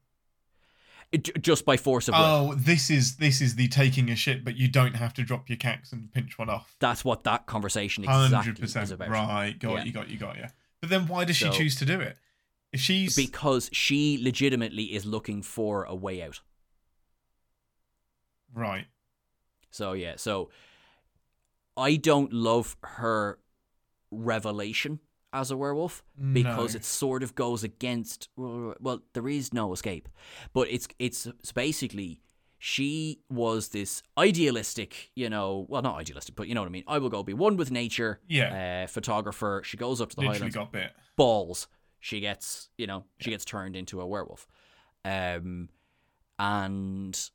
[1.18, 2.22] Just by force of will.
[2.22, 5.50] Oh, this is this is the taking a shit, but you don't have to drop
[5.50, 6.76] your cax and pinch one off.
[6.80, 8.92] That's what that conversation exactly Hundred is percent.
[8.92, 9.10] about.
[9.10, 9.84] Right, got Yeah.
[9.84, 10.46] you, got you, got you.
[10.82, 12.18] But then why does she choose to do it?
[12.72, 16.42] If she's Because she legitimately is looking for a way out.
[18.54, 18.86] right,
[19.72, 20.50] So yeah, so
[21.78, 23.40] I don't love her
[24.12, 25.00] revelation
[25.42, 26.78] as a werewolf because No.
[26.80, 30.08] it sort of goes against well there is no escape.
[30.54, 32.22] But it's it's, it's basically
[32.58, 36.86] she was this idealistic you know well not idealistic but you know what i mean.
[36.88, 38.20] I will go be one with nature.
[38.28, 38.84] Yeah.
[38.84, 39.62] uh, photographer.
[39.66, 40.56] She goes up to the literally highlands.
[40.56, 40.92] got bit.
[41.16, 41.68] balls.
[42.00, 44.48] She gets you know she gets turned into a werewolf.
[45.04, 45.70] Um
[46.40, 47.30] and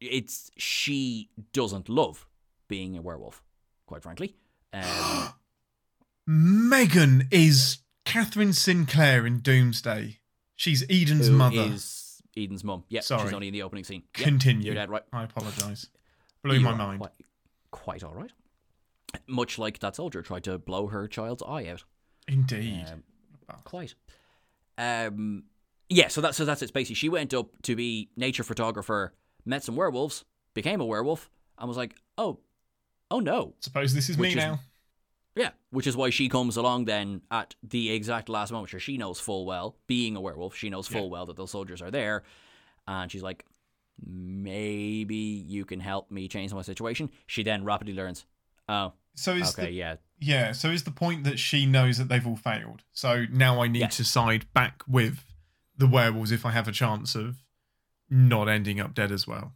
[0.00, 2.26] it's she doesn't love
[2.68, 3.42] being a werewolf
[3.86, 4.34] quite frankly.
[4.72, 4.82] Um,
[6.26, 10.18] Megan is Catherine Sinclair in Doomsday.
[10.56, 11.56] She's Eden's who mother.
[11.60, 12.84] is Eden's mom?
[12.88, 13.22] yeah Sorry.
[13.24, 14.66] she's only in the opening scene Yep, Continue.
[14.66, 15.88] you're dead right I apologise.
[16.42, 17.00] Blew You my mind.
[17.00, 17.12] quite,
[17.70, 18.32] quite all right
[19.28, 21.84] much like that soldier tried to blow her child's eye out
[22.26, 22.86] Indeed.
[22.90, 23.02] Um,
[23.64, 23.94] quite.
[24.78, 25.44] Um,
[25.90, 26.72] yeah, so that's so that's it.
[26.72, 29.12] Basically, she went up to be nature photographer,
[29.44, 32.38] met some werewolves, became a werewolf, and was like, "Oh,
[33.10, 34.58] oh no, Suppose this is which me is- now.
[35.36, 38.96] Yeah." Which is why she comes along then at the exact last moment, where she
[38.96, 41.08] knows full well, being a werewolf, she knows full Yeah.
[41.10, 42.22] well that those soldiers are there,
[42.86, 43.44] and she's like,
[44.04, 48.26] "Maybe you can help me change my situation." She then rapidly learns,
[48.68, 50.52] "Oh, So is okay, the, yeah, yeah.
[50.52, 52.82] So is the point that she knows that they've all failed?
[52.92, 53.96] So now I need Yes.
[53.98, 55.24] to side back with
[55.76, 57.36] the werewolves if I have a chance of
[58.10, 59.54] not ending up dead as well.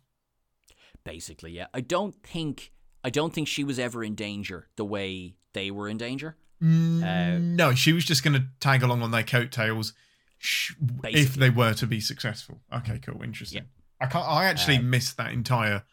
[1.05, 2.71] basically yeah i don't think
[3.03, 7.39] i don't think she was ever in danger the way they were in danger Uh,
[7.39, 9.93] no, she was just going to tag along on their coattails
[10.39, 10.73] sh-
[11.05, 12.61] if they were to be successful.
[12.73, 13.67] Okay, cool, interesting.
[14.01, 14.27] I can't.
[14.27, 15.85] I actually Um, missed that entire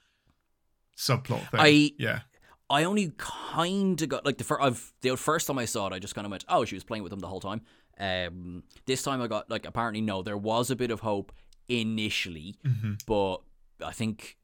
[0.98, 1.60] subplot thing.
[1.60, 2.22] I- yeah,
[2.70, 5.94] i only kind of got like the first I've, the first time i saw it
[5.94, 7.62] i just kind of went oh she was playing with them the whole time
[8.00, 11.32] um this time i got like apparently no there was a bit of hope
[11.68, 12.98] initially Mhm.
[13.06, 13.42] but
[13.86, 14.38] i think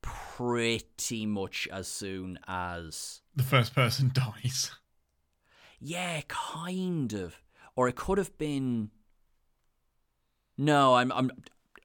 [0.00, 4.70] pretty much as soon as the first person dies.
[5.80, 7.40] Yeah, kind of.
[7.74, 8.90] Or it could have been.
[10.58, 11.10] No, I'm.
[11.12, 11.30] I'm.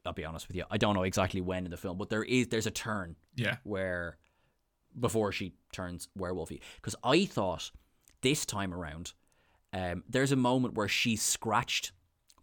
[0.05, 0.65] I'll be honest with you.
[0.69, 3.57] I don't know exactly when in the film, but there is there's a turn Yeah,
[3.63, 4.17] where
[4.99, 6.59] before she turns werewolfy.
[6.75, 7.71] Because I thought
[8.21, 9.13] this time around,
[9.73, 11.91] um, there's a moment where she's scratched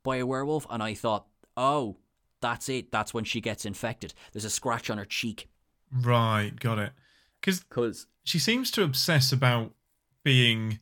[0.02, 1.98] by a werewolf, and I thought, oh,
[2.40, 2.90] that's it.
[2.90, 4.14] That's when she gets infected.
[4.32, 5.48] There's a scratch on her cheek.
[5.92, 6.92] right, got it.
[7.40, 9.72] Because Because she seems to obsess about
[10.24, 10.78] being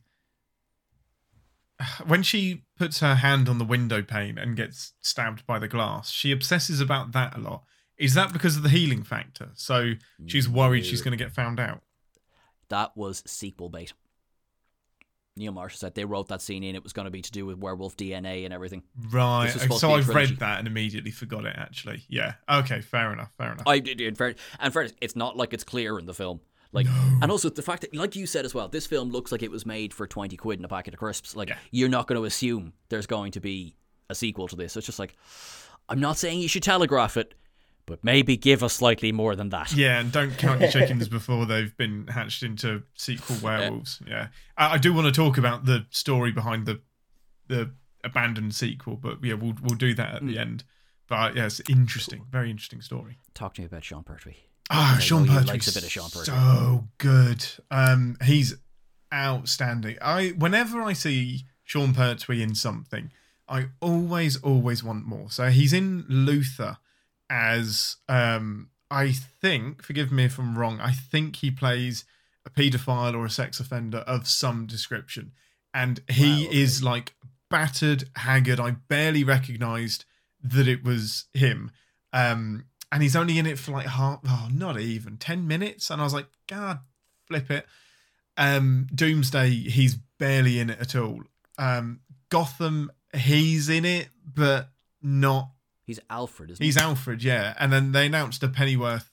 [2.05, 6.09] when she puts her hand on the window pane and gets stabbed by the glass
[6.09, 7.63] she obsesses about that a lot
[7.97, 9.93] is that because of the healing factor so
[10.25, 11.81] she's worried she's going to get found out
[12.71, 13.93] that was sequel bait.
[15.37, 16.75] Neil Marshall said they wrote that scene in.
[16.75, 18.83] It was going to be to do with werewolf DNA and everything.
[19.11, 21.55] right This was supposed so to be a i've read that and immediately forgot it
[21.57, 25.37] actually yeah okay fair enough fair enough I did, in fairness, and fairness, it's not
[25.37, 26.39] like it's clear in the film.
[26.73, 26.87] Like,
[27.21, 29.51] and also the fact that, like you said as well, this film looks like it
[29.51, 31.35] was made for twenty quid in a packet of crisps.
[31.35, 31.57] Like, Yeah.
[31.71, 33.75] you're not going to assume there's going to be
[34.09, 34.77] a sequel to this.
[34.77, 35.15] It's just like,
[35.89, 37.33] I'm not saying you should telegraph it,
[37.85, 39.73] but maybe give us slightly more than that.
[39.73, 44.01] yeah, and don't count your chickens before they've been hatched into sequel werewolves.
[44.07, 46.79] Yeah, I, I do want to talk about the story behind the
[47.47, 47.71] the
[48.03, 50.39] abandoned sequel, but yeah, we'll we'll do that at the Hmm.
[50.39, 50.63] end.
[51.07, 53.17] But yeah, it's interesting, very interesting story.
[53.33, 54.37] Talk to me about Sean Pertwee.
[54.69, 56.25] Ah, I Sean Pertwee, likes a bit of Sean Pertwee.
[56.25, 57.45] so good.
[57.69, 58.55] Um, he's
[59.13, 59.97] outstanding.
[60.01, 63.11] I whenever I see Sean Pertwee in something,
[63.49, 65.29] I always always want more.
[65.29, 66.77] So he's in Luther
[67.29, 69.83] as um, I think.
[69.83, 70.79] Forgive me if I'm wrong.
[70.79, 72.05] I think he plays
[72.45, 75.33] a paedophile or a sex offender of some description,
[75.73, 76.61] and he Wow, okay.
[76.61, 77.13] is like
[77.49, 78.59] battered, haggard.
[78.59, 80.05] I barely recognised
[80.41, 81.71] that it was him.
[82.13, 85.89] Um, and he's only in it for like half, oh, not even 10 minutes.
[85.89, 86.79] And I was like, God,
[87.25, 87.65] flip it.
[88.37, 91.21] Um, Doomsday, he's barely in it at all.
[91.57, 94.69] Um, Gotham, he's in it, but
[95.01, 95.51] not.
[95.85, 96.81] He's Alfred, isn't He's he?
[96.81, 97.53] Alfred, yeah.
[97.59, 99.07] And then they announced a Pennyworth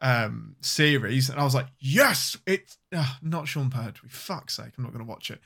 [0.00, 4.08] um series, and I was like, yes, it's uh, not Sean Pertwee.
[4.10, 5.40] Fuck's sake, I'm not going to watch it.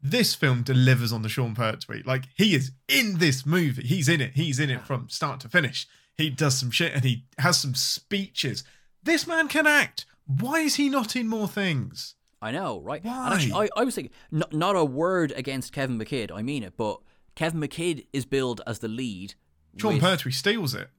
[0.00, 2.02] This film delivers on the Sean Pertwee.
[2.06, 3.82] Like he is in this movie.
[3.82, 4.32] He's in it.
[4.34, 5.86] He's in it from start to finish.
[6.18, 8.64] He does some shit and he has some speeches.
[9.02, 10.04] This man can act.
[10.26, 12.14] Why is he not in more things?
[12.42, 13.02] I know, right?
[13.04, 13.32] Why?
[13.34, 16.74] Actually, I, I was thinking, not, not a word against Kevin McKidd, I mean it,
[16.76, 17.00] but
[17.34, 19.34] Kevin McKidd is billed as the lead.
[19.76, 20.90] Sean with- Pertwee steals it.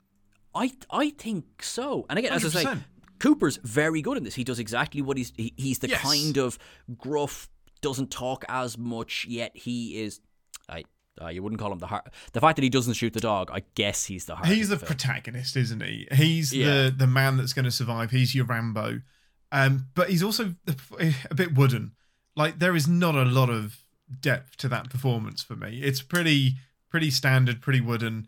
[0.56, 2.06] I I think so.
[2.10, 2.78] And again, as I say,
[3.20, 4.34] Cooper's very good in this.
[4.34, 6.02] He does exactly what he's he, he's the Yes.
[6.02, 6.58] kind of
[6.98, 7.50] gruff,
[7.82, 10.20] doesn't talk as much yet he is.
[10.68, 10.86] I
[11.22, 12.08] uh, you wouldn't call him the heart.
[12.34, 14.48] The fact that he doesn't shoot the dog, I guess he's the heart.
[14.50, 16.08] He's the protagonist, isn't he?
[16.12, 16.66] He's Yeah.
[16.86, 18.12] the the man that's going to survive.
[18.12, 19.02] He's your Rambo,
[19.52, 20.56] um, but he's also
[21.00, 21.92] a bit wooden.
[22.36, 23.84] Like there is not a lot of
[24.22, 25.82] depth to that performance for me.
[25.84, 26.56] It's pretty
[26.90, 28.28] pretty standard, pretty wooden.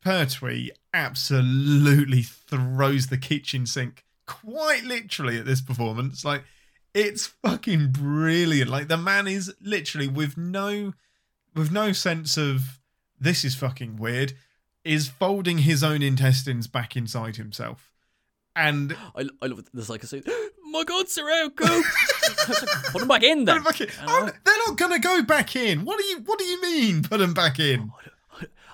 [0.00, 6.24] Pertwee absolutely throws the kitchen sink quite literally at this performance.
[6.24, 6.44] Like
[6.94, 8.70] it's fucking brilliant.
[8.70, 10.94] Like the man is literally with no
[11.58, 12.78] with no sense of
[13.20, 14.34] this is fucking weird
[14.84, 17.92] is folding his own intestines back inside himself.
[18.56, 19.64] And I, I love.
[19.72, 20.22] There's like a scene.
[20.70, 21.84] My God, are out, Coop.
[22.92, 23.88] Put them back in 'em back in.
[23.88, 25.84] And Oh, they're not gonna go back in.
[25.84, 27.90] What do you what do you mean put them back in?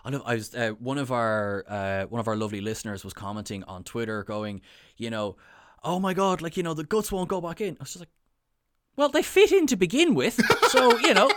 [0.04, 0.22] I know.
[0.24, 3.84] I was uh, one of our uh, one of our lovely listeners was commenting on
[3.84, 4.60] Twitter, going,
[4.96, 5.36] you know,
[5.82, 7.74] oh my god, like you know, the guts won't go back in.
[7.78, 8.10] I was just like,
[8.96, 11.30] well, they fit in to begin with, so you know,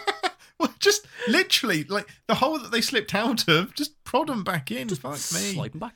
[0.60, 4.72] Well, just literally like the hole that they slipped out of, just prod them back
[4.72, 4.88] in.
[4.88, 5.18] Just Fuck me.
[5.18, 5.96] slide them back.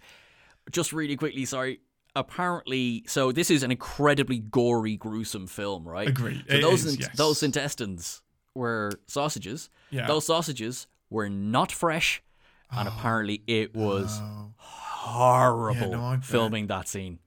[0.72, 1.80] Just really quickly, sorry.
[2.16, 6.08] Apparently, so this is an incredibly gory, gruesome film, right?
[6.10, 6.44] Agreed.
[6.48, 7.16] So It those is, in- yes.
[7.16, 8.22] those intestines
[8.54, 9.70] were sausages.
[9.90, 10.06] Yeah.
[10.08, 12.22] Those sausages were not fresh,
[12.70, 14.54] and apparently it was Oh.
[14.58, 17.20] horrible Yeah, no, filming that scene.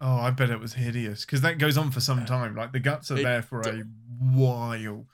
[0.00, 2.54] Oh, I bet it was hideous because that goes on for some time.
[2.56, 3.84] Like the guts are It there for a
[4.18, 5.06] while.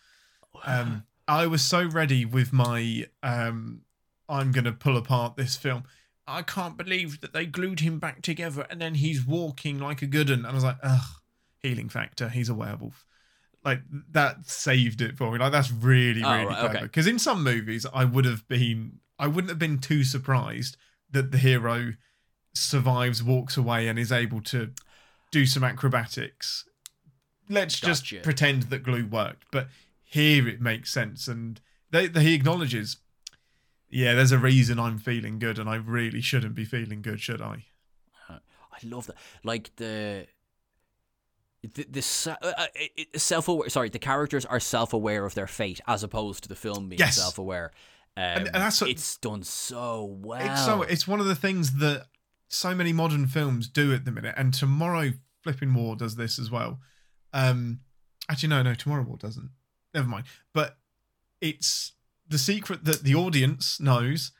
[0.65, 3.83] Um, I was so ready with my um,
[4.29, 5.85] I'm gonna pull apart this film.
[6.27, 10.07] I can't believe that they glued him back together and then he's walking like a
[10.07, 10.41] good one.
[10.41, 11.07] And I was like, ugh,
[11.61, 12.29] healing factor.
[12.29, 13.07] He's a werewolf.
[13.65, 15.39] Like that saved it for me.
[15.39, 16.77] Like that's really, Oh, really right, clever.
[16.77, 16.83] okay.
[16.85, 20.77] Because in some movies, I would have been, I wouldn't have been too surprised
[21.11, 21.95] that the hero
[22.55, 24.71] survives, walks away, and is able to
[25.31, 26.65] do some acrobatics.
[27.49, 29.69] Let's just pretend that glue worked, but
[30.11, 32.97] here it makes sense, and they, they, he acknowledges,
[33.91, 37.43] yeah, there's a reason I'm feeling good, and I really shouldn't be feeling good, should
[37.43, 37.65] I?
[38.31, 39.17] I love that.
[39.43, 40.27] Like the
[41.63, 43.69] the, the uh, uh, self aware.
[43.69, 47.01] Sorry, the characters are self aware of their fate as opposed to the film being
[47.01, 47.17] Yes.
[47.17, 47.73] self aware.
[48.17, 50.41] Um, and that's what- it's done so well.
[50.53, 52.07] It's so it's one of the things that
[52.47, 56.51] so many modern films do at the minute, and Tomorrow Flipping War does this as
[56.51, 56.79] well.
[57.33, 57.81] Um,
[58.31, 59.51] actually, no, no, Tomorrow War doesn't.
[59.95, 60.27] Never mind.
[60.53, 60.77] But
[61.41, 61.93] it's
[62.29, 64.33] the secret that the audience knows,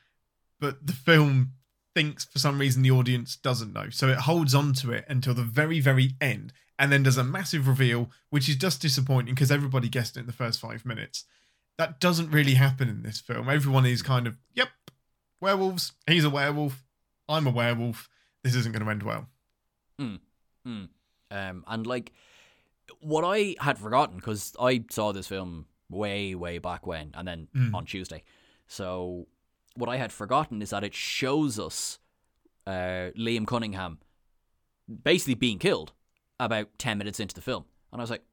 [0.61, 1.53] but the film
[1.95, 3.91] thinks for some reason the audience doesn't know.
[3.91, 7.25] So it holds on to it until the very, very end, and then there's a
[7.25, 11.25] massive reveal, which is just disappointing because everybody guessed it in the first five minutes.
[11.77, 13.49] That doesn't really happen in this film.
[13.49, 14.69] Everyone is kind of, yep,
[15.41, 15.93] werewolves.
[16.07, 16.85] He's a werewolf.
[17.29, 18.09] I'm a werewolf.
[18.43, 19.27] This isn't going to end well.
[20.01, 20.21] Mm.
[21.31, 22.13] Um, and like
[23.01, 27.49] what I had forgotten because I saw this film way, way back when, and then
[27.55, 27.75] Mm.
[27.75, 28.23] on Tuesday.
[28.67, 29.27] So
[29.75, 31.99] what I had forgotten is that it shows us
[32.67, 33.99] uh, Liam Cunningham
[35.03, 35.93] basically being killed
[36.41, 38.25] about ten minutes into the film, and I was like,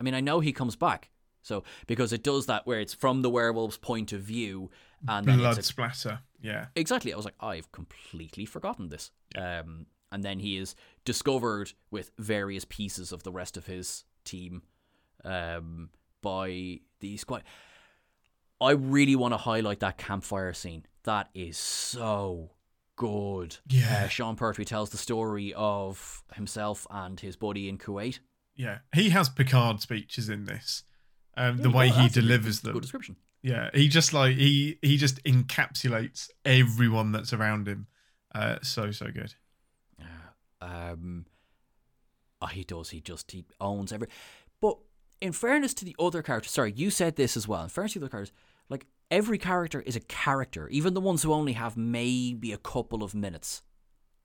[0.00, 1.10] I mean, I know he comes back.
[1.42, 4.70] So because it does that where it's from the werewolf's point of view,
[5.06, 6.20] and then Blood it's a splatter.
[6.40, 6.66] Yeah.
[6.74, 7.12] Exactly.
[7.12, 9.10] I was like, I've completely forgotten this.
[9.36, 10.74] Um, and then he is
[11.04, 14.62] discovered with various pieces of the rest of his team
[15.24, 15.90] um,
[16.22, 17.42] by the squad.
[18.60, 20.86] I really want to highlight that campfire scene.
[21.02, 22.52] That is so
[22.96, 23.56] good.
[23.68, 24.04] Yeah.
[24.04, 28.20] Uh, Sean Pertwee tells the story of himself and his buddy in Kuwait.
[28.54, 28.78] Yeah.
[28.94, 30.84] He has Picard speeches in this.
[31.36, 33.16] Um, the way he that's a good- delivers Good description.
[33.42, 33.70] Yeah.
[33.74, 37.88] He just like he he just encapsulates everyone that's around him.
[38.34, 39.34] Uh, so so good.
[40.64, 41.26] Um,
[42.40, 42.90] oh, he does.
[42.90, 44.08] He just he owns every.
[44.60, 44.78] But
[45.20, 47.62] in fairness to the other characters, sorry, you said this as well.
[47.62, 48.34] In fairness to the other characters,
[48.68, 53.02] like every character is a character, even the ones who only have maybe a couple
[53.02, 53.62] of minutes.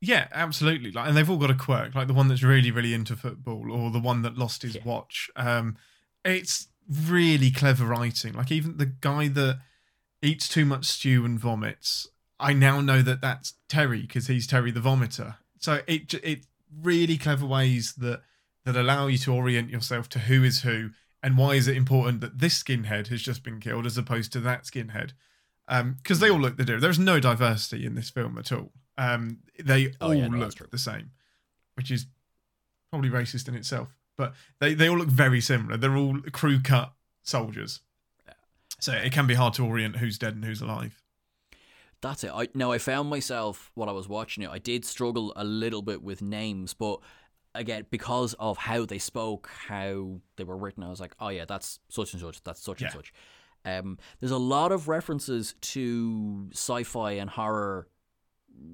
[0.00, 0.92] Yeah, absolutely.
[0.92, 3.70] Like, and they've all got a quirk, like the one that's really, really into football,
[3.70, 4.84] or the one that lost his Yeah.
[4.84, 5.28] watch.
[5.36, 5.76] Um,
[6.24, 8.32] it's really clever writing.
[8.32, 9.60] Like even the guy that
[10.22, 14.70] eats too much stew and vomits, I now know that that's Terry because he's Terry
[14.70, 15.36] the vomiter.
[15.60, 16.46] So it it
[16.82, 18.22] really clever ways that
[18.64, 20.90] that allow you to orient yourself to who is who
[21.22, 24.40] and why is it important that this skinhead has just been killed as opposed to
[24.40, 25.12] that skinhead.
[25.68, 26.82] Because they all look the different.
[26.82, 28.72] There's no diversity in this film at all.
[28.98, 31.12] Um, they Oh, all yeah, no, look the same,
[31.74, 32.06] which is
[32.90, 33.96] probably racist in itself.
[34.16, 35.76] But they, they all look very similar.
[35.76, 36.92] They're all crew cut
[37.22, 37.80] soldiers.
[38.80, 40.99] So it can be hard to orient who's dead and who's alive.
[42.02, 42.30] That's it.
[42.34, 44.50] I now I found myself while I was watching it.
[44.50, 47.00] I did struggle a little bit with names, but
[47.54, 51.44] again, because of how they spoke, how they were written, I was like, oh yeah,
[51.44, 52.42] that's such and such.
[52.42, 53.12] That's such and such.
[53.64, 57.88] Um, there's a lot of references to sci-fi and horror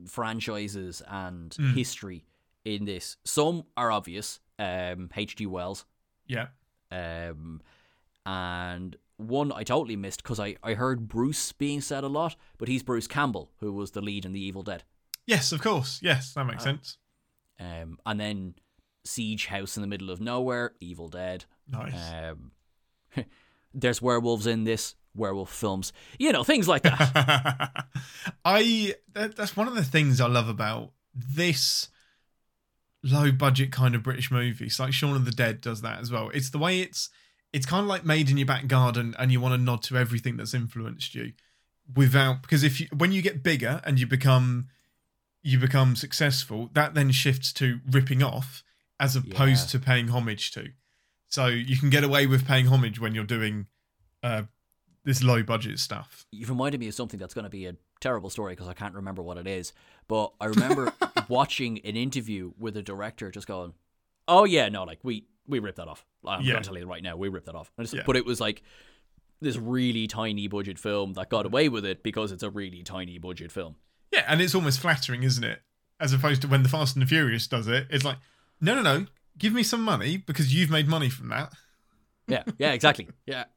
[0.07, 1.74] franchises and Mm.
[1.74, 2.24] history
[2.64, 3.16] in this.
[3.24, 4.41] Some are obvious.
[4.59, 5.47] Um, H.G.
[5.47, 5.85] Wells.
[6.27, 6.49] Yeah.
[6.91, 7.61] Um,
[8.24, 12.69] and one I totally missed because I, I heard Bruce being said a lot, but
[12.69, 14.85] he's Bruce Campbell, who was the lead in The Evil Dead.
[15.27, 16.01] Yes, of course.
[16.03, 16.99] Yes, that Uh, makes sense.
[17.59, 18.55] Um, and then
[19.05, 21.45] Siege House in the Middle of Nowhere, Evil Dead.
[21.69, 21.95] Nice.
[21.95, 22.53] Um,
[23.75, 25.93] there's werewolves in this, werewolf films.
[26.19, 27.85] You know, things like that.
[28.45, 31.89] I that, that's one of the things I love about this
[33.03, 34.67] low budget kind of British movie.
[34.67, 36.31] It's like Shaun of the Dead does that as well.
[36.35, 37.09] It's the way it's
[37.53, 39.97] it's kind of like made in your back garden and you want to nod to
[39.97, 41.32] everything that's influenced you
[41.94, 44.68] without because if you when you get bigger and you become
[45.42, 48.64] you become successful, that then shifts to ripping off
[48.99, 49.78] as opposed Yeah.
[49.78, 50.70] to paying homage to.
[51.28, 53.66] So you can get away with paying homage when you're doing
[54.24, 54.42] uh,
[55.05, 56.26] this low budget stuff.
[56.32, 58.94] You've reminded me of something that's going to be a terrible story because I can't
[58.94, 59.72] remember what it is.
[60.09, 60.92] But I remember
[61.28, 63.74] watching an interview with a director just going,
[64.26, 66.05] "Oh yeah, no, like we we ripped that off.
[66.26, 66.53] I'm Yeah.
[66.53, 68.03] going to tell you right now, we ripped that off." It's- Yeah.
[68.07, 68.62] But it was like
[69.40, 73.18] this really tiny budget film that got away with it because it's a really tiny
[73.18, 73.76] budget film.
[74.12, 75.62] Yeah, and it's almost flattering, isn't it?
[76.01, 78.18] As opposed to when the Fast and the Furious does it, it's like,
[78.61, 79.07] no, no, no,
[79.38, 81.53] give me some money because you've made money from that.
[82.28, 83.09] Yeah, yeah, exactly.
[83.26, 83.44] Yeah.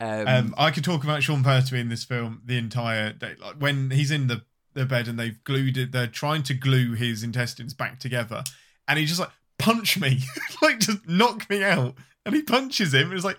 [0.00, 3.36] Um, Um, I could talk about Sean Pertwee in this film the entire day.
[3.40, 4.42] Like when he's in the,
[4.72, 8.42] the bed and they've glued it, they're trying to glue his intestines back together,
[8.88, 10.20] and he just like punch me,
[10.62, 11.94] like just knock me out,
[12.24, 13.08] and he punches him.
[13.08, 13.38] And it's like,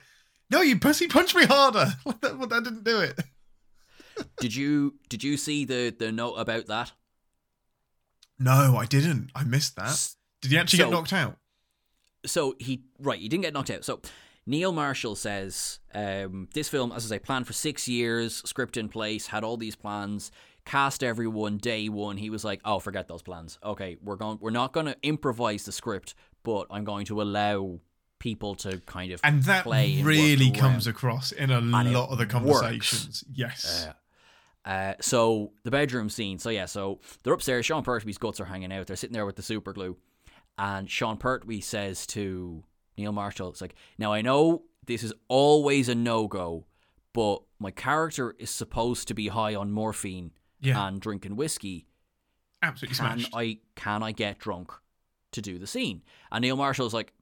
[0.50, 1.94] no, you pussy, punch me harder.
[2.06, 3.20] Like that, that didn't do it.
[4.40, 6.92] did you did you see the the note about that?
[8.38, 9.32] No, I didn't.
[9.34, 10.14] I missed that.
[10.42, 11.38] Did he actually so- get knocked out?
[12.26, 14.02] so he right he didn't get knocked out so
[14.48, 18.90] neil marshall says um, this film as i say planned for six years script in
[18.90, 20.32] place had all these plans
[20.66, 24.50] cast everyone day one he was like oh forget those plans okay we're going we're
[24.50, 27.80] not going to improvise the script but i'm going to allow
[28.20, 30.56] people to kind of And that and really around.
[30.56, 32.32] comes across in a it lot of the works.
[32.32, 33.24] conversations.
[33.32, 33.88] Yes.
[34.66, 36.40] Uh, uh, so the bedroom scene.
[36.40, 37.68] So yeah, so they're upstairs.
[37.68, 38.88] Sean Pertwee's guts are hanging out.
[38.88, 39.96] They're sitting there with the super glue,
[40.58, 42.64] and Sean Pertwee says to
[42.98, 46.66] Neil Marshall, "It's like now I know this is always a no go,
[47.14, 50.32] but my character is supposed to be high on morphine
[50.66, 50.88] yeah.
[50.88, 51.88] and drinking whiskey.
[52.62, 53.36] absolutely Can smashed.
[53.36, 54.72] I can I get drunk
[55.32, 57.14] to do the scene?" And Neil Marshall's like,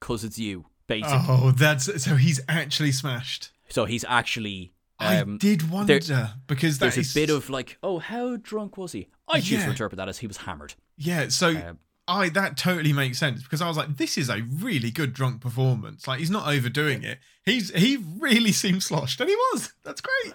[0.00, 3.50] "Cause it's you." Basically, Oh, that's so he's actually smashed.
[3.68, 4.72] so he's actually.
[4.98, 5.98] I Um, did wonder
[6.46, 9.08] because that there's is a bit of like, oh, how drunk was he?
[9.28, 9.64] I choose Yeah.
[9.64, 10.74] to interpret that as he was hammered.
[10.96, 11.28] yeah.
[11.28, 11.78] So Um,
[12.08, 15.40] I that totally makes sense because I was like, this is a really good drunk
[15.42, 16.06] performance.
[16.06, 17.18] Like he's not overdoing it.
[17.44, 19.72] He's he really seemed sloshed, and he was.
[19.82, 20.34] That's great.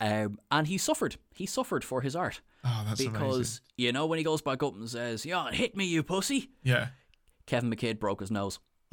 [0.00, 1.16] Um, and he suffered.
[1.34, 3.60] He suffered for his art Oh, that's because amazing.
[3.76, 6.88] you know when he goes back up and says, "Yeah, hit me, you pussy." Yeah.
[7.46, 8.58] Kevin McKidd broke his nose,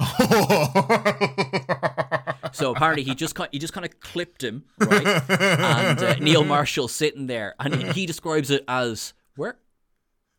[2.52, 5.06] so apparently he just he just kind of clipped him, right?
[5.30, 9.58] and uh, Neil Marshall sitting there, and he, he describes it as where,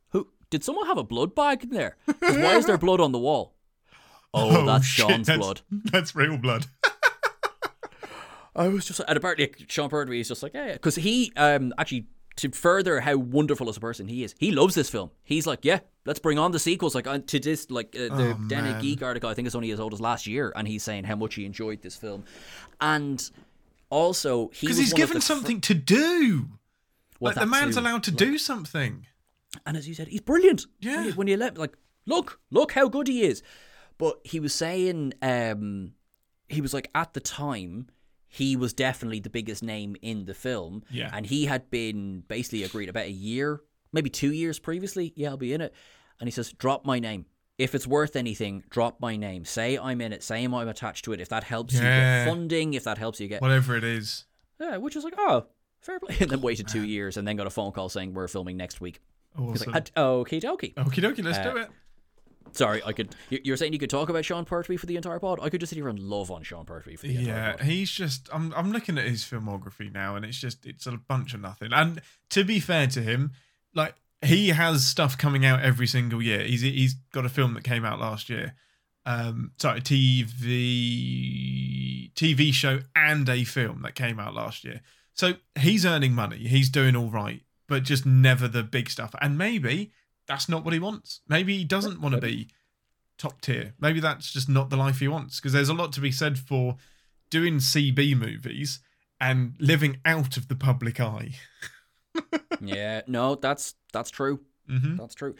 [0.09, 1.97] who did someone have a blood bag in there?
[2.20, 3.53] Why is there blood on the wall?
[4.34, 5.61] Oh, that's shit, Sean's that's- blood.
[5.91, 6.68] That's real blood.
[8.58, 12.08] I was just, and apparently Sean Pertwee is just like, yeah, because he um actually
[12.38, 15.10] to further how wonderful as a person he is, he loves this film.
[15.24, 16.93] He's like, yeah, let's bring on the sequels.
[16.95, 18.80] Like uh, to this, like uh, the Oh, Danny.
[18.82, 21.16] Geek article, I think is only as old as last year, and he's saying how
[21.16, 22.24] much he enjoyed this film,
[22.82, 23.28] and
[23.89, 26.47] also he Because he's given something to do.
[27.20, 27.82] well, like the man's too.
[27.82, 29.05] allowed to Like, do something.
[29.66, 30.66] and as you said, he's brilliant.
[30.80, 30.97] Yeah.
[30.97, 33.41] When you, when you let like look, look how good he is.
[33.97, 35.93] But he was saying, um,
[36.49, 37.88] he was like at the time,
[38.28, 40.84] he was definitely the biggest name in the film.
[40.92, 41.10] Yeah.
[41.14, 43.62] And he had been basically agreed about a year,
[43.94, 45.14] maybe two years previously.
[45.16, 45.74] Yeah, I'll be in it.
[46.20, 47.26] And he says, drop my name.
[47.58, 49.44] If it's worth anything, drop my name.
[49.46, 50.22] Say I'm in it.
[50.24, 51.20] Say I'm attached to it.
[51.22, 54.26] If that helps you get funding, if that helps you get Whatever it is.
[54.60, 55.48] yeah, which is like, oh,
[55.82, 56.16] fair play.
[56.22, 58.80] And then waited two years and then got a phone call saying we're filming next
[58.82, 59.00] week.
[59.38, 59.74] He's Awesome.
[59.74, 60.74] like, "Ah, okie dokie.
[60.76, 61.70] Okie dokie, let's Uh, do it.
[62.58, 63.16] Sorry, I could.
[63.30, 65.39] you- You're saying you could talk about Sean Pertwee for the entire pod?
[65.41, 67.62] I could just sit here and love on Sean Pertwee for the entire Yeah, pod.
[67.62, 68.30] he's just.
[68.34, 68.53] I'm.
[68.55, 70.66] I'm looking at his filmography now, and it's just.
[70.66, 71.72] It's a bunch of nothing.
[71.72, 72.01] And
[72.32, 73.32] to be fair to him,
[73.76, 73.95] like
[74.26, 76.41] he has stuff coming out every single year.
[76.43, 76.62] He's.
[76.62, 78.55] He's got a film that came out last year.
[79.05, 80.28] Um, sorry, TV
[82.14, 84.82] TV show and a film that came out last year.
[85.14, 86.38] So he's earning money.
[86.47, 89.16] He's doing all right, but just never the big stuff.
[89.22, 89.91] And maybe
[90.28, 91.22] that's not what he wants.
[91.28, 92.50] Maybe he doesn't want to be
[93.18, 93.74] top tier.
[93.80, 95.40] Maybe that's just not the life he wants.
[95.40, 96.78] Because there's a lot to be said for
[97.30, 98.80] doing CB movies
[99.20, 101.32] and living out of the public eye.
[102.62, 104.42] yeah, no, that's that's true.
[104.68, 105.36] hmm That's true.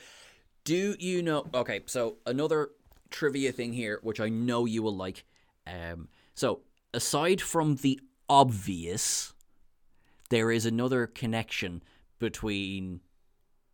[0.64, 1.46] Do you know?
[1.54, 2.70] Okay, so another
[3.10, 5.24] trivia thing here, which I know you will like.
[5.66, 6.62] Um, so
[6.94, 9.34] aside from the obvious,
[10.30, 11.84] there is another connection
[12.20, 13.02] between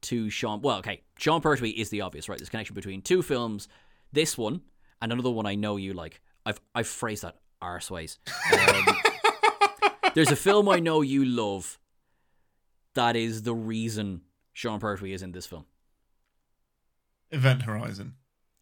[0.03, 0.61] two Sean.
[0.61, 2.37] Well, okay, Sean Pertwee is the obvious, right?
[2.37, 3.67] This connection between two films.
[4.11, 4.61] This one
[5.01, 6.21] and another one I know you like.
[6.45, 8.19] I've I've phrased that arseways.
[8.53, 8.85] Um,
[10.13, 11.79] there's a film I know you love.
[12.93, 15.65] That is the reason Sean Pertwee is in this film.
[17.31, 18.13] Event Horizon.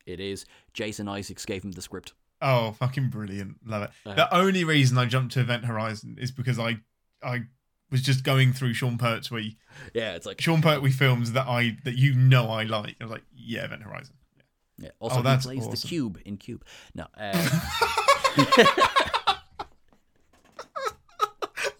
[0.05, 0.45] It is.
[0.73, 2.13] Jason Isaacs gave him the script.
[2.41, 3.57] Oh, fucking brilliant!
[3.65, 3.91] Love it.
[4.05, 4.15] Uh-huh.
[4.15, 6.77] The only reason I jumped to Event Horizon is because I,
[7.21, 7.41] I
[7.91, 9.57] was just going through Sean Pertwee,
[9.93, 12.95] Yeah, it's like Sean Pertwee films that I that you know I like.
[12.99, 14.15] I was like, yeah, Event Horizon.
[14.77, 14.89] yeah.
[14.99, 16.63] Also, Oh, that's he plays the cube in Cube.
[16.95, 17.49] No, uh,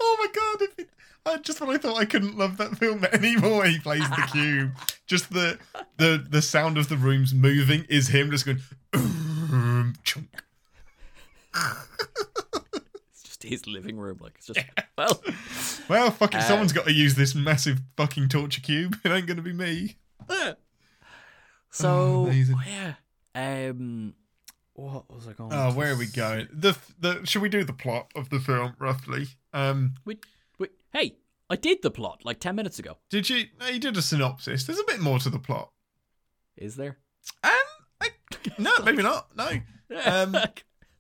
[0.04, 0.62] Oh my god!
[0.62, 0.90] If it,
[1.26, 4.72] I just when I thought I couldn't love that film anymore, he plays the cube.
[5.08, 5.60] just the
[5.98, 8.60] the the sound of the rooms moving is him just going
[8.94, 10.28] "Um, chunk.
[13.42, 14.20] Just his living room.
[14.22, 14.60] Like it's just
[14.98, 15.22] well,
[15.90, 16.38] Well, fuck it.
[16.38, 18.98] Uh, Someone's got to use this massive fucking torture cube.
[19.06, 19.98] It ain't gonna be me.
[21.72, 22.58] so amazing.
[22.68, 22.94] yeah.
[23.34, 24.14] Um,
[24.74, 25.54] what was I going?
[25.54, 26.48] Oh, where are we going?
[26.52, 29.28] The the should we do the plot of the film roughly?
[29.54, 30.26] Um, Wait,
[30.60, 31.16] wait, hey,
[31.50, 32.98] I did the plot like ten minutes ago.
[33.10, 33.46] did you?
[33.60, 34.64] no, You did a synopsis.
[34.66, 35.72] There's a bit more to the plot.
[36.58, 36.98] Is there?
[37.44, 37.52] Um,
[38.02, 38.10] I,
[38.58, 39.36] no, maybe not.
[39.36, 39.50] No.
[40.06, 40.38] Um,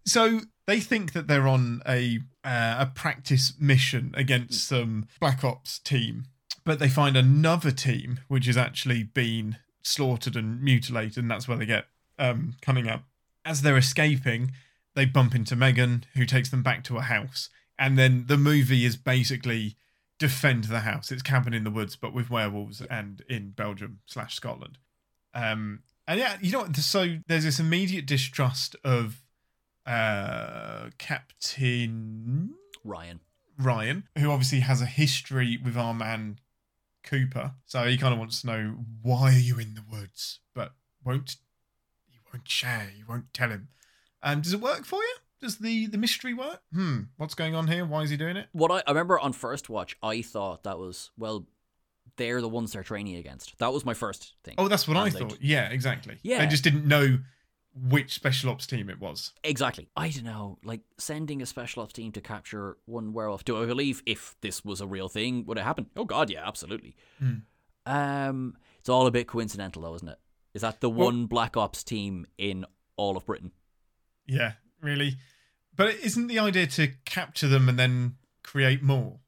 [0.06, 0.42] so
[0.72, 6.24] they think that they're on a uh, a practice mission against some black ops team,
[6.64, 11.58] but they find another team which has actually been slaughtered and mutilated, and that's where
[11.58, 13.04] they get um, coming up.
[13.44, 14.54] As they're escaping,
[14.96, 18.86] they bump into Megan, who takes them back to a house, and then the movie
[18.86, 19.76] is basically
[20.20, 21.12] defend the house.
[21.12, 24.78] It's cabin in the woods, but with werewolves and in Belgium slash Scotland.
[25.34, 26.66] Um, and yeah, you know?
[26.76, 29.22] So there's this immediate distrust of
[29.86, 32.52] uh, Captain
[32.84, 33.20] Ryan.
[33.58, 36.40] Ryan, who obviously has a history with our man
[37.04, 37.54] Cooper.
[37.66, 40.74] So he kind of wants to know why are you in the woods, but
[41.04, 41.36] won't
[42.08, 42.90] he won't share.
[42.96, 43.70] You won't tell him.
[44.24, 45.16] Um, does it work for you?
[45.42, 46.62] Does the the mystery work?
[46.74, 47.02] Hmm.
[47.18, 47.86] What's going on here?
[47.86, 48.48] Why is he doing it?
[48.52, 51.46] What I, I remember on first watch, I thought that was well,
[52.18, 53.58] they're the ones they're training against.
[53.60, 54.56] That was my first thing.
[54.60, 55.38] Oh, that's what I And they- thought.
[55.42, 56.18] Yeah, exactly.
[56.24, 56.40] Yeah.
[56.40, 57.18] They just didn't know
[57.74, 59.32] which special ops team it was.
[59.44, 59.88] Exactly.
[59.96, 63.46] I don't know, like sending a special ops team to capture one werewolf.
[63.46, 65.88] Do I believe if this was a real thing, would it happen?
[65.96, 66.96] Oh God, yeah, absolutely.
[67.20, 67.34] Hmm.
[67.86, 70.20] Um, it's all a bit coincidental, though, isn't it?
[70.54, 72.66] Is that the Well- one Black Ops team in
[72.98, 73.52] all of Britain?
[74.28, 75.18] Yeah, really.
[75.76, 79.20] But isn't the idea to capture them and then create more?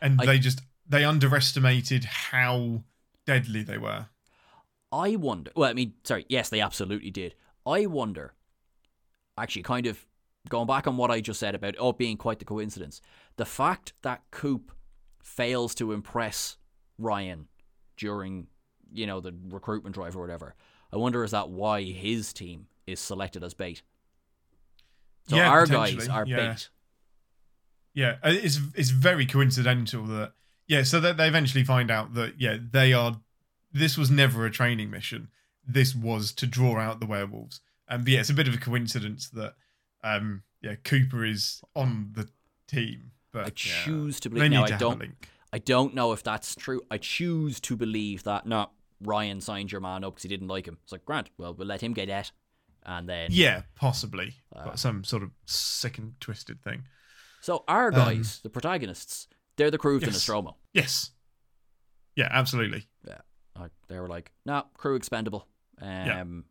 [0.00, 2.84] And I- they just they underestimated how
[3.26, 4.06] deadly they were.
[4.94, 5.50] I wonder.
[5.56, 6.24] Well, I mean, sorry.
[6.28, 7.34] Yes, they absolutely did.
[7.66, 8.34] I wonder.
[9.36, 10.06] Actually, kind of
[10.48, 13.00] going back on what I just said about it being quite the coincidence.
[13.36, 14.70] The fact that Coop
[15.20, 16.58] fails to impress
[16.96, 17.48] Ryan
[17.96, 18.46] during,
[18.92, 20.54] you know, the recruitment drive or whatever.
[20.92, 23.82] I wonder is that why his team is selected as bait.
[25.28, 26.36] So Yeah, our guys are yeah.
[26.36, 26.68] bait.
[27.94, 30.34] Yeah, uh, it's it's very coincidental that
[30.68, 30.82] yeah.
[30.84, 33.20] So that they eventually find out that yeah they are.
[33.74, 35.28] This was never a training mission.
[35.66, 37.60] This was to draw out the werewolves.
[37.88, 39.54] And yeah, it's a bit of a coincidence that
[40.02, 42.28] um yeah Cooper is on the
[42.68, 43.10] team.
[43.32, 44.52] But I yeah, choose to believe.
[44.52, 45.16] to I don't.
[45.52, 46.80] I don't know if that's true.
[46.90, 48.46] I choose to believe that.
[48.46, 48.70] No,
[49.00, 50.78] Ryan signed your man up because he didn't like him.
[50.82, 51.30] It's like Grant.
[51.36, 52.30] Well, we'll let him get that,
[52.84, 54.34] and then Yeah, possibly.
[54.54, 56.84] Uh, But some sort of sick and twisted thing.
[57.40, 60.14] So our guys, the protagonists, they're the crew of the Um, yes.
[60.14, 60.56] Nostromo.
[60.72, 61.10] Yes.
[62.16, 62.86] Yeah, absolutely.
[63.06, 63.18] Yeah,
[63.58, 65.46] like, they were like, nah, crew expendable.
[65.80, 66.44] Um,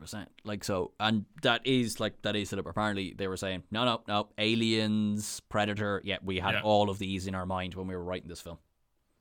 [0.00, 0.30] was that?
[0.44, 2.58] Like so, and that is like that is it.
[2.58, 6.00] Apparently, they were saying, no, no, no, aliens, predator.
[6.04, 6.62] Yeah, we had Yeah.
[6.62, 8.58] all of these in our mind when we were writing this film.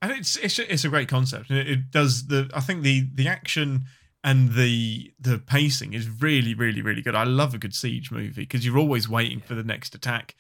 [0.02, 3.08] and it's it's a, it's a great concept it, it does the i think the
[3.16, 3.86] the action
[4.22, 7.14] and the the pacing is really, really, really good.
[7.16, 10.36] I love a good siege movie because you're always waiting for the next attack,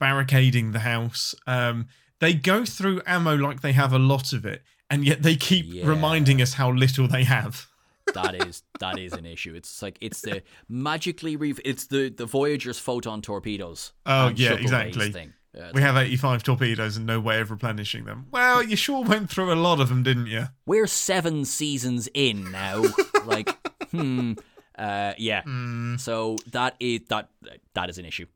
[0.00, 1.34] barricading the house.
[1.46, 1.86] Um,
[2.20, 5.66] they go through ammo like they have a lot of it, and yet they keep
[5.68, 5.86] Yeah.
[5.86, 7.66] reminding us how little they have.
[8.14, 9.54] that is that is an issue.
[9.54, 13.92] It's like it's the magically re- it's the the Voyager's photon torpedoes.
[14.06, 15.10] Oh, yeah, exactly.
[15.10, 15.32] Thing.
[15.54, 18.26] Yeah, We have 85 torpedoes and no way of replenishing them.
[18.30, 20.48] Well, you sure went through a lot of them, didn't you?
[20.66, 22.84] we're seven seasons in now.
[23.24, 23.56] like,
[23.90, 24.34] hmm,
[24.78, 25.42] uh, yeah.
[25.42, 25.96] Hmm.
[25.96, 27.30] So that is that
[27.74, 28.26] that is an issue.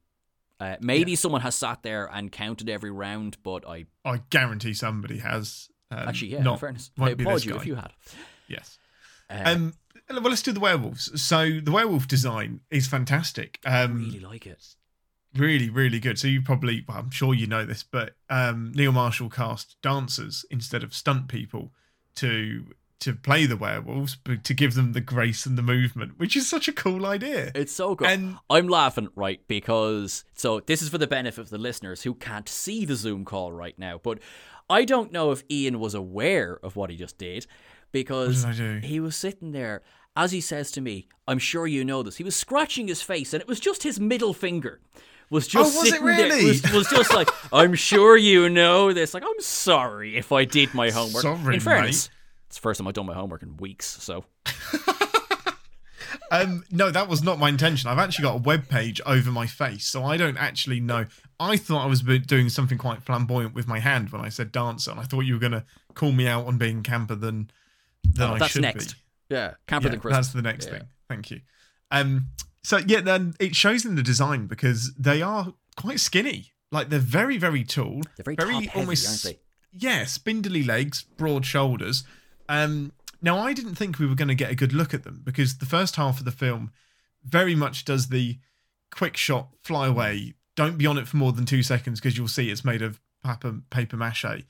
[0.59, 5.19] Uh, maybe someone has sat there and counted every round, but I I guarantee somebody
[5.19, 5.69] has.
[5.91, 7.57] Um, actually, yeah, not, in fairness, I won't be applaud you guy.
[7.59, 7.93] if you had.
[8.49, 8.79] Yes.
[9.29, 9.75] Uh, Um,
[10.11, 11.21] well, let's do the werewolves.
[11.21, 13.59] So the werewolf design is fantastic.
[13.65, 14.75] Um, really like it.
[15.37, 16.19] really, really good.
[16.19, 20.45] So you probably, well, I'm sure you know this, but um, Neil Marshall cast dancers
[20.51, 21.71] instead of stunt people
[22.17, 22.67] to
[23.01, 26.47] to play the werewolves, but to give them the grace and the movement, which is
[26.51, 27.51] such a cool idea.
[27.55, 28.09] It's so good.
[28.11, 29.41] And I'm laughing, right?
[29.49, 33.25] Because so this is for the benefit of the listeners who can't see the Zoom
[33.25, 33.99] call right now.
[34.03, 34.19] But
[34.71, 37.47] I don't know if Ian was aware of what he just did
[37.93, 39.83] because did he was sitting there.
[40.17, 42.17] As he says to me, I'm sure you know this.
[42.17, 44.81] He was scratching his face, and it was just his middle finger
[45.31, 46.45] was just Oh, was it sitting there.
[46.45, 49.15] Was, was just like, I'm sure you know this.
[49.15, 51.23] Like, I'm sorry if I did my homework.
[51.23, 52.11] Sorry, In fairness,
[52.49, 53.87] it's the first time I've done my homework in weeks.
[53.87, 54.25] So
[56.33, 57.91] Um, no, that was not my intention.
[57.91, 61.07] I've actually got a web page over my face, so I don't actually know.
[61.41, 64.91] I thought I was doing something quite flamboyant with my hand when I said dancer,
[64.91, 65.65] and I thought you were going to
[65.95, 67.51] call me out on being camper than
[68.05, 68.93] than Oh, I that's should next.
[68.95, 69.01] be.
[69.35, 70.27] Yeah, camper Yeah, than Christmas.
[70.27, 70.73] that's the next Yeah.
[70.73, 70.89] thing.
[71.09, 71.41] Thank you.
[71.91, 72.27] Um,
[72.63, 76.53] so yeah, then it shows in the design because they are quite skinny.
[76.71, 78.03] Like they're very, very tall.
[78.17, 79.39] They're very, top heavy, they?
[79.73, 82.05] yeah, spindly legs, broad shoulders.
[82.49, 85.21] Um, now, I didn't think we were going to get a good look at them
[85.25, 86.71] because the first half of the film
[87.25, 88.39] very much does the
[88.91, 90.35] quick shot, fly away,
[90.65, 93.01] don't be on it for more than two seconds because you'll see it's made of
[93.25, 94.45] paper, paper mache.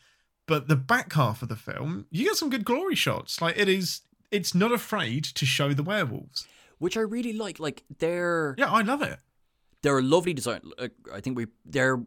[0.46, 3.40] But the back half of the film, you get some good glory shots.
[3.40, 4.00] Like it is,
[4.30, 6.46] it's not afraid to show the werewolves.
[6.78, 7.60] which I really like.
[7.60, 9.18] Like they're Yeah, I love it.
[9.82, 10.60] they're a lovely design.
[11.14, 12.00] I think we they're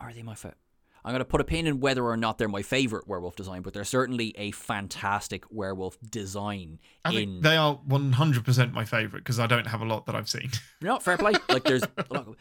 [0.00, 0.58] are they my favorite?
[1.04, 3.72] I'm gonna put a pin in whether or not they're my favorite werewolf design, but
[3.74, 6.78] they're certainly a fantastic werewolf design.
[7.04, 10.14] I in think they are 100% my favorite because I don't have a lot that
[10.14, 10.50] I've seen.
[10.80, 11.32] no fair play.
[11.48, 12.36] like there's, a lot of-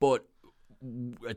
[0.00, 0.24] but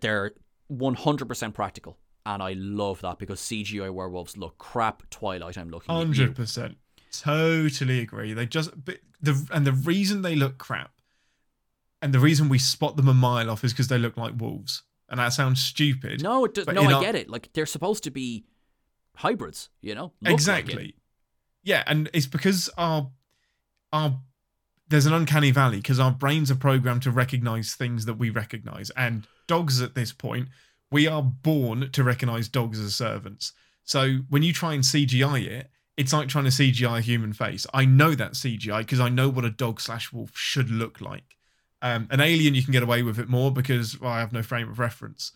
[0.01, 0.34] they're
[0.67, 5.09] 100 percent practical, and I love that because CGI werewolves look crap.
[5.09, 6.05] Twilight, I'm looking at you.
[6.05, 6.78] Hundred percent,
[7.11, 8.34] totally agree.
[8.34, 10.91] They just but the and the reason they look crap,
[12.01, 14.84] and the reason we spot them a mile off is because they look like wolves,
[15.10, 16.22] and that sounds stupid.
[16.22, 17.30] No, it do, But no, I our- get it.
[17.30, 18.45] Like they're supposed to be
[19.16, 20.03] hybrids, you know?
[20.03, 20.95] Look like exactly.
[21.64, 23.10] yeah, and it's because our
[23.93, 24.20] our
[24.89, 28.89] there's an uncanny valley because our brains are programmed to recognize things that we recognize,
[28.91, 30.49] and dogs at this point
[30.91, 33.51] we are born to recognize dogs as servants.
[33.84, 37.66] So when you try and CGI it, it's like trying to CGI a human face.
[37.74, 41.36] I know that CGI because I know what a dog slash wolf should look like.
[41.82, 44.41] Um, an alien, you can get away with it more because well, I have no
[44.41, 45.32] frame of reference.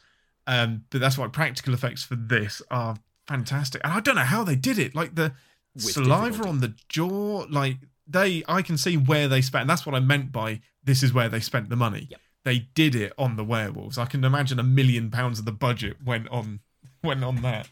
[0.48, 3.82] Um, but that's why practical effects for this are fantastic.
[3.84, 4.96] And I don't know how they did it.
[4.96, 5.34] Like the
[5.76, 6.50] With saliva difficulty.
[6.50, 7.78] on the jaw, like
[8.08, 9.62] they, I can see where they spent.
[9.62, 12.08] And that's what I meant by this is where they spent the money.
[12.10, 12.22] Yep.
[12.44, 14.00] They did it on the werewolves.
[14.00, 16.60] I can imagine a million pounds of the budget went on
[17.04, 17.70] went on that.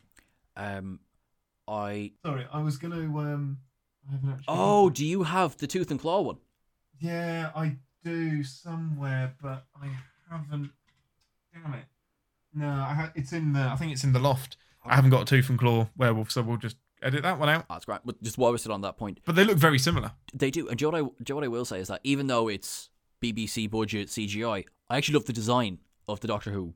[0.55, 0.99] Um,
[1.67, 2.97] I Sorry, I was gonna.
[2.99, 3.57] Um,
[4.07, 4.45] I haven't actually.
[4.47, 6.37] oh, do you have the tooth and claw one?
[6.99, 9.87] yeah, I do somewhere, but I
[10.29, 10.71] haven't.
[11.53, 11.85] Damn it!
[12.53, 13.61] No, I ha- it's in the.
[13.61, 14.57] I think it's in the loft.
[14.85, 17.65] I haven't got a tooth and claw werewolf, so we'll just edit that one out.
[17.69, 17.99] That's great.
[18.05, 20.11] But just while we're still on that point, But they look very similar.
[20.33, 20.67] they do.
[20.67, 22.01] And do you know what I, do you know what I will say is that
[22.03, 22.89] even though it's
[23.21, 26.73] BBC budget CGI, I actually love the design of the Doctor Who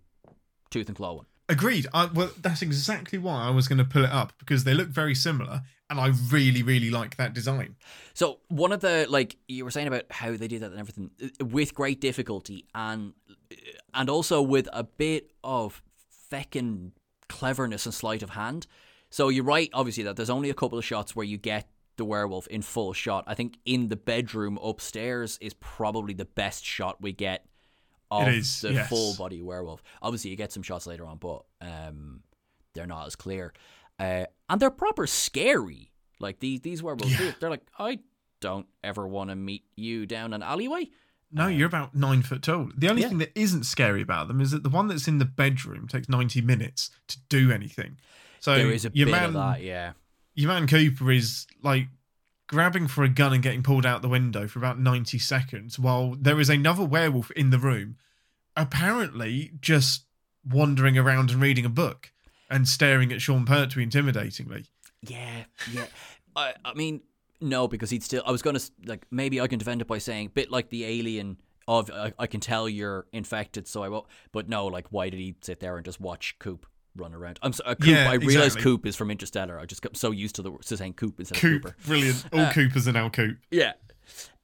[0.69, 1.25] tooth and claw one.
[1.49, 1.87] Agreed.
[1.93, 4.87] I, well, that's exactly why I was going to pull it up because they look
[4.87, 7.75] very similar, and I really, really like that design.
[8.13, 11.11] So one of the like you were saying about how they did that and everything
[11.21, 13.13] uh, with great difficulty and
[13.93, 15.83] and also with a bit of
[16.31, 16.91] feckin'
[17.27, 18.65] cleverness and sleight of hand.
[19.09, 21.67] So you're right, obviously, that there's only a couple of shots where you get
[21.97, 23.25] the werewolf in full shot.
[23.27, 27.45] I think in the bedroom upstairs is probably the best shot we get
[28.21, 28.89] of It is, the yes.
[28.89, 29.81] full body werewolf.
[30.01, 32.21] Obviously, you get some shots later on, but um,
[32.73, 33.53] they're not as clear,
[33.99, 35.91] uh, and they're proper scary.
[36.19, 37.31] Like these these werewolves, Yeah.
[37.39, 37.99] they're, like, I
[38.39, 40.89] don't ever want to meet you down an alleyway.
[41.31, 42.69] No, you're about nine foot tall.
[42.77, 43.09] The only Yeah.
[43.09, 46.07] thing that isn't scary about them is that the one that's in the bedroom takes
[46.07, 47.97] 90 minutes to do anything.
[48.39, 49.93] So there is a bit man, of that, yeah.
[50.35, 51.87] your man Cooper is like
[52.47, 56.15] grabbing for a gun and getting pulled out the window for about 90 seconds while
[56.19, 57.97] there is another werewolf in the room,
[58.55, 60.05] apparently just
[60.47, 62.11] wandering around and reading a book
[62.49, 64.67] and staring at Sean Pertwee intimidatingly.
[65.01, 65.85] Yeah, yeah.
[66.35, 67.01] I, I mean,
[67.41, 68.23] no, because he'd still.
[68.25, 71.37] I was gonna like maybe I can defend it by saying bit like the alien
[71.67, 74.05] of I, I can tell you're infected, so I won't.
[74.31, 76.65] But no, like why did he sit there and just watch Coop
[76.95, 77.39] run around?
[77.41, 77.87] I'm so, uh, Coop.
[77.87, 78.61] Yeah, I realize exactly.
[78.63, 79.59] Coop is from Interstellar.
[79.59, 81.87] I just got so used to the to saying Coop instead Coop, of Cooper.
[81.87, 82.25] brilliant.
[82.33, 83.37] All Coopers are now Coop.
[83.51, 83.73] Yeah.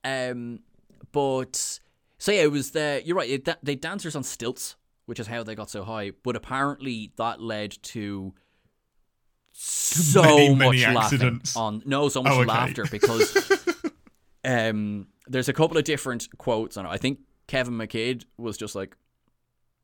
[0.04, 0.60] Um,
[1.12, 1.80] but
[2.18, 3.30] so yeah, it was the you're right.
[3.30, 4.76] It, they dancers on stilts,
[5.06, 6.12] which is how they got so high.
[6.24, 8.34] But apparently that led to
[9.52, 11.56] so Many, much many laughing accidents.
[11.58, 12.47] on no so much Oh, okay.
[12.47, 13.52] laughter because
[14.45, 16.89] um there's a couple of different quotes on it.
[16.89, 18.95] I think Kevin McKidd was just like,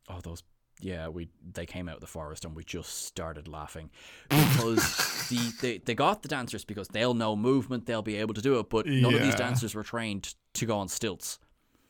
[0.10, 0.44] "Oh, those."
[0.82, 3.90] Yeah, we they came out of the forest and we just started laughing
[4.30, 8.42] because the they, they got the dancers because they'll know movement, they'll be able to
[8.42, 11.40] do it, but none of these dancers were trained to go on stilts.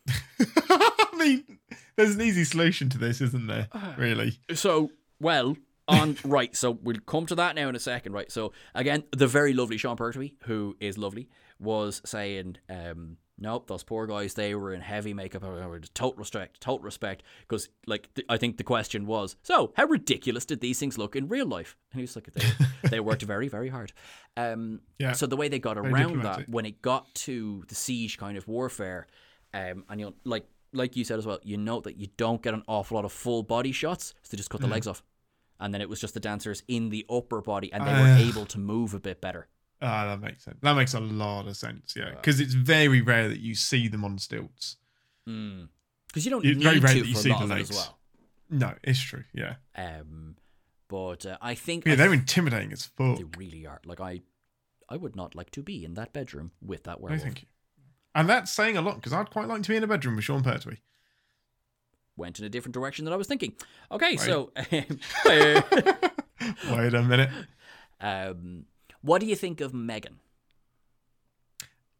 [0.40, 1.60] I mean,
[1.96, 3.68] there's an easy solution to this, isn't there?
[3.98, 4.38] Really?
[4.54, 5.56] So, well,
[5.88, 6.56] on right.
[6.56, 8.32] So we'll come to that now in a second, right?
[8.32, 11.30] So again, the very lovely Sean Pertwee, who is lovely,
[11.60, 14.34] was saying, um, "Nope, those poor guys.
[14.34, 15.44] They were in heavy makeup.
[15.44, 19.86] uh, Total respect, total respect." Because, like, th- I think the question was, "So, how
[19.86, 22.46] ridiculous did these things look in real life?" And he was like, "They,
[22.90, 23.92] they worked very, very hard."
[24.38, 25.14] Um, Yeah.
[25.14, 28.48] So the way they got around that when it got to the siege kind of
[28.48, 29.08] warfare,
[29.54, 32.42] um, and you know, like like you said as well, you note that you don't
[32.42, 34.66] get an awful lot of full body shots, so they just cut Mm.
[34.66, 35.04] the legs off,
[35.60, 38.18] and then it was just the dancers in the upper body, and they were Ah.
[38.30, 39.48] able to move a bit better.
[39.88, 40.58] Ah, that makes sense.
[40.62, 41.94] That makes a lot of sense.
[41.96, 44.78] Yeah, because it's very rare that you see them on stilts.
[45.26, 47.46] Because you don't It's need very rare to that you for a see lot the
[47.46, 47.76] of as legs.
[47.76, 48.00] well.
[48.50, 49.24] No, it's true.
[49.34, 50.36] Yeah, Um,
[50.88, 53.18] but uh, I think yeah, I they're th- intimidating as fuck.
[53.18, 53.82] they really are.
[53.86, 54.22] Like I,
[54.90, 57.24] I would not like to be in that bedroom with that No, werewolf.
[57.24, 57.48] thank you.
[58.14, 60.26] And that's saying a lot because I'd quite like to be in a bedroom with
[60.26, 60.78] Sean Pertwee.
[62.18, 63.54] Went in a different direction than I was thinking.
[63.92, 64.88] Okay, so Wait
[66.94, 67.30] a minute.
[68.00, 68.66] um,
[69.06, 70.20] what do you think of Megan?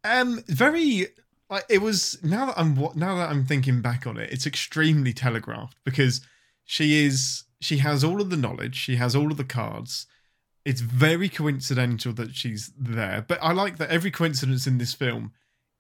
[0.04, 1.08] Um, very.
[1.50, 5.14] Like it was now that I'm now that I'm thinking back on it, it's extremely
[5.14, 6.22] telegraphed because
[6.64, 10.08] she is she has all of the knowledge, she has all of the cards.
[10.66, 15.34] It's very coincidental that she's there, but I like that every coincidence in this film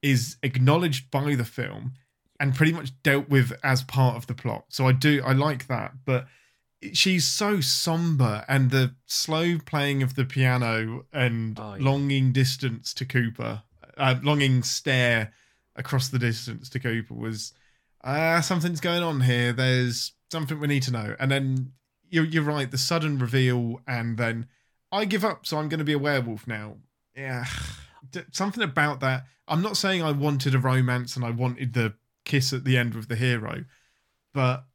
[0.03, 1.93] is acknowledged by the film
[2.39, 4.65] and pretty much dealt with as part of the plot.
[4.69, 6.27] So I do I like that, but
[6.93, 11.83] she's so somber and the slow playing of the piano and Oh, yeah.
[11.83, 13.63] longing distance to Cooper,
[13.97, 15.31] uh, longing stare
[15.75, 17.53] across the distance to Cooper was
[18.03, 19.51] uh, something's going on here.
[19.51, 21.15] There's something we need to know.
[21.19, 21.71] And then
[22.09, 24.47] you're, you're right, the sudden reveal, and then
[24.91, 26.77] I give up, so I'm going to be a werewolf now.
[27.15, 27.45] Yeah,
[28.31, 29.25] something about that.
[29.47, 31.93] I'm not saying I wanted a romance and I wanted the
[32.25, 33.65] kiss at the end with the hero,
[34.33, 34.65] but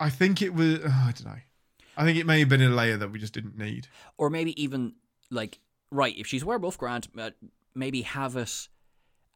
[0.00, 0.80] I think it was.
[0.84, 1.40] oh, I don't know.
[1.96, 3.86] I think it may have been a layer that we just didn't need.
[4.18, 4.94] or maybe even
[5.30, 7.30] like right if she's a werewolf grant uh,
[7.74, 8.68] maybe have it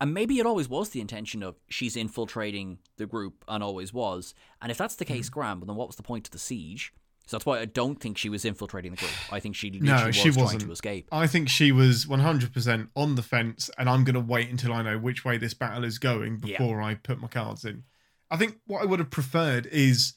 [0.01, 4.35] and maybe it always was the intention of she's infiltrating the group and always was
[4.61, 5.15] and if that's the Mm-hmm.
[5.15, 6.93] case graham then what was the point of the siege
[7.27, 9.93] so that's why i don't think she was infiltrating the group i think she No,
[9.93, 10.49] literally she wasn't.
[10.51, 14.21] trying to escape I think she was 100% on the fence, and I'm going to
[14.21, 16.59] wait until I know which way this battle is going Yeah.
[16.59, 17.85] before I put my cards in.
[18.31, 20.15] I think what I would have preferred is,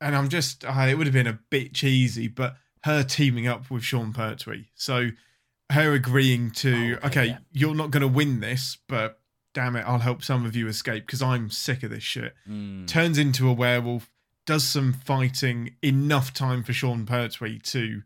[0.00, 3.70] and I'm just, uh, it would have been a bit cheesy, but her teaming up
[3.70, 4.66] with Sean Pertwee.
[4.74, 5.08] So
[5.70, 7.38] her agreeing to, Oh, okay, okay, yeah.
[7.52, 9.20] you're not going to win this, but
[9.54, 12.34] damn it, I'll help some of you escape because I'm sick of this shit.
[12.48, 12.86] Mm.
[12.86, 14.10] Turns into a werewolf,
[14.46, 18.02] does some fighting, enough time for Sean Pertwee to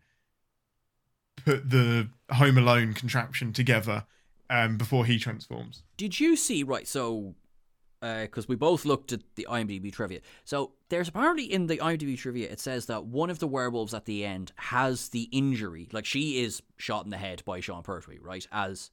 [1.44, 4.04] put the Home Alone contraption together
[4.50, 5.82] um, before he transforms.
[5.96, 7.34] did you see right so
[8.02, 10.20] because we both looked at the IMDb trivia.
[10.44, 14.04] So there's apparently in the IMDb trivia it says that one of the werewolves at
[14.06, 18.18] the end has the injury, like she is shot in the head by Sean Pertwee,
[18.20, 18.46] right?
[18.50, 18.90] As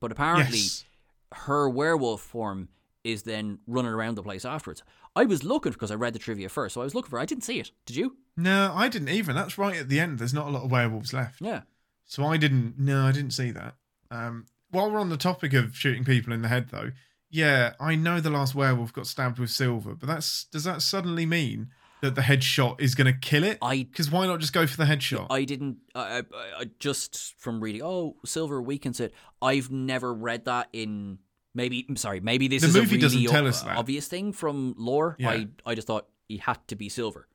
[0.00, 0.84] but apparently Yes.
[1.32, 2.68] her werewolf form
[3.04, 4.82] is then running around the place afterwards.
[5.16, 7.18] I was looking because I read the trivia first, so I was looking for.
[7.18, 7.70] I didn't see it.
[7.86, 8.16] Did you?
[8.36, 9.34] No, I didn't even.
[9.34, 10.18] That's right at the end.
[10.18, 11.40] There's not a lot of werewolves left.
[11.40, 11.62] Yeah.
[12.04, 12.78] So I didn't.
[12.78, 13.76] No, I didn't see that.
[14.10, 16.90] Um, while we're on the topic of shooting people in the head, though,
[17.30, 21.26] yeah, I know the last werewolf got stabbed with silver, but that's does that suddenly
[21.26, 21.68] mean
[22.00, 23.58] that the headshot is going to kill it?
[23.60, 25.26] I Because why not just go for the headshot?
[25.30, 25.78] I didn't.
[25.94, 26.22] I, I,
[26.60, 27.82] I just from reading.
[27.82, 29.12] Oh, silver weakens it.
[29.42, 31.18] I've never read that in.
[31.54, 32.20] Maybe I'm sorry.
[32.20, 33.76] Maybe this The is movie a really doesn't tell us that.
[33.78, 35.16] obvious thing from lore.
[35.18, 35.30] Yeah.
[35.30, 37.26] I I just thought he had to be silver.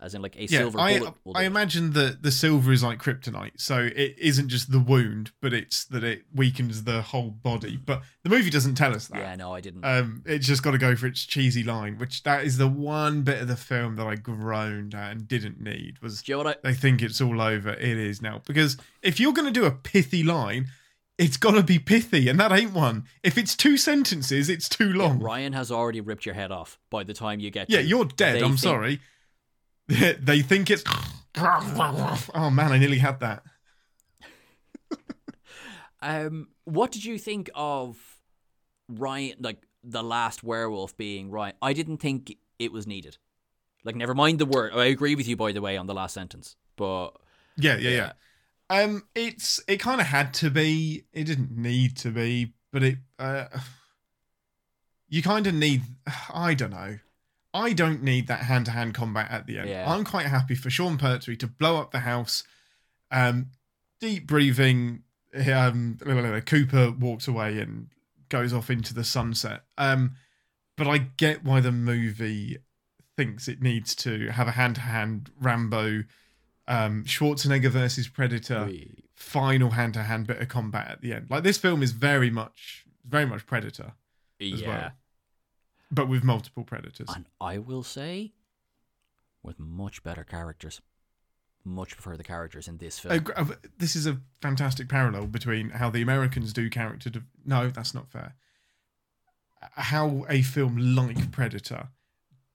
[0.00, 1.00] As in like a Yeah, silver I
[1.34, 5.52] I imagine that the silver is like kryptonite, so it isn't just the wound, but
[5.52, 7.76] it's that it weakens the whole body.
[7.76, 9.18] But the movie doesn't tell us that.
[9.18, 9.84] Yeah, no, I didn't.
[9.84, 13.22] Um, it's just got to go for its cheesy line, which that is the one
[13.22, 16.00] bit of the film that I groaned at and didn't need.
[16.00, 16.68] Was do you know what I?
[16.70, 17.70] they think it's all over?
[17.70, 20.68] It is now because if you're going to do a pithy line,
[21.18, 23.04] it's got to be pithy, and that ain't one.
[23.24, 25.18] If it's two sentences, it's too long.
[25.18, 27.68] Ryan has already ripped your head off by the time you get.
[27.68, 28.36] Yeah, to, you're dead.
[28.36, 29.00] I'm think- sorry.
[30.20, 30.84] they think it's.
[31.40, 33.44] Oh man, I nearly had that.
[36.00, 37.96] Um, what did you think of
[38.88, 39.36] Ryan?
[39.40, 41.54] Like the last werewolf being Ryan?
[41.60, 43.18] I didn't think it was needed.
[43.84, 44.72] Like, never mind the word.
[44.74, 46.56] I agree with you, by the way, on the last sentence.
[46.76, 47.10] But
[47.56, 48.12] Yeah, yeah, yeah.
[48.70, 51.04] Um, it's it kind of had to be.
[51.12, 52.98] It didn't need to be, but it.
[53.18, 53.46] Uh,
[55.08, 55.82] you kind of need.
[56.32, 56.98] I don't know.
[57.54, 59.68] I don't need that hand to hand combat at the end.
[59.70, 59.90] Yeah.
[59.90, 62.44] I'm quite happy for Sean Pertwee to blow up the house.
[63.10, 63.50] Um,
[64.00, 65.02] deep breathing.
[65.34, 65.98] Um,
[66.46, 67.88] Cooper walks away and
[68.28, 69.62] goes off into the sunset.
[69.76, 70.12] Um,
[70.76, 72.58] but I get why the movie
[73.16, 76.04] thinks it needs to have a hand to hand Rambo,
[76.68, 81.26] um, Schwarzenegger versus Predator, we- final hand to hand bit of combat at the end.
[81.28, 83.94] Like this film is very much, very much Predator,
[84.40, 84.68] as yeah.
[84.68, 84.90] well.
[85.90, 87.08] But with multiple predators.
[87.14, 88.32] And I will say,
[89.42, 90.80] with much better characters.
[91.64, 93.26] Much prefer the characters in this film.
[93.36, 93.44] Uh,
[93.78, 97.10] this is a fantastic parallel between how the Americans do character.
[97.10, 98.36] De- no, that's not fair.
[99.62, 101.88] Uh, How a film like Predator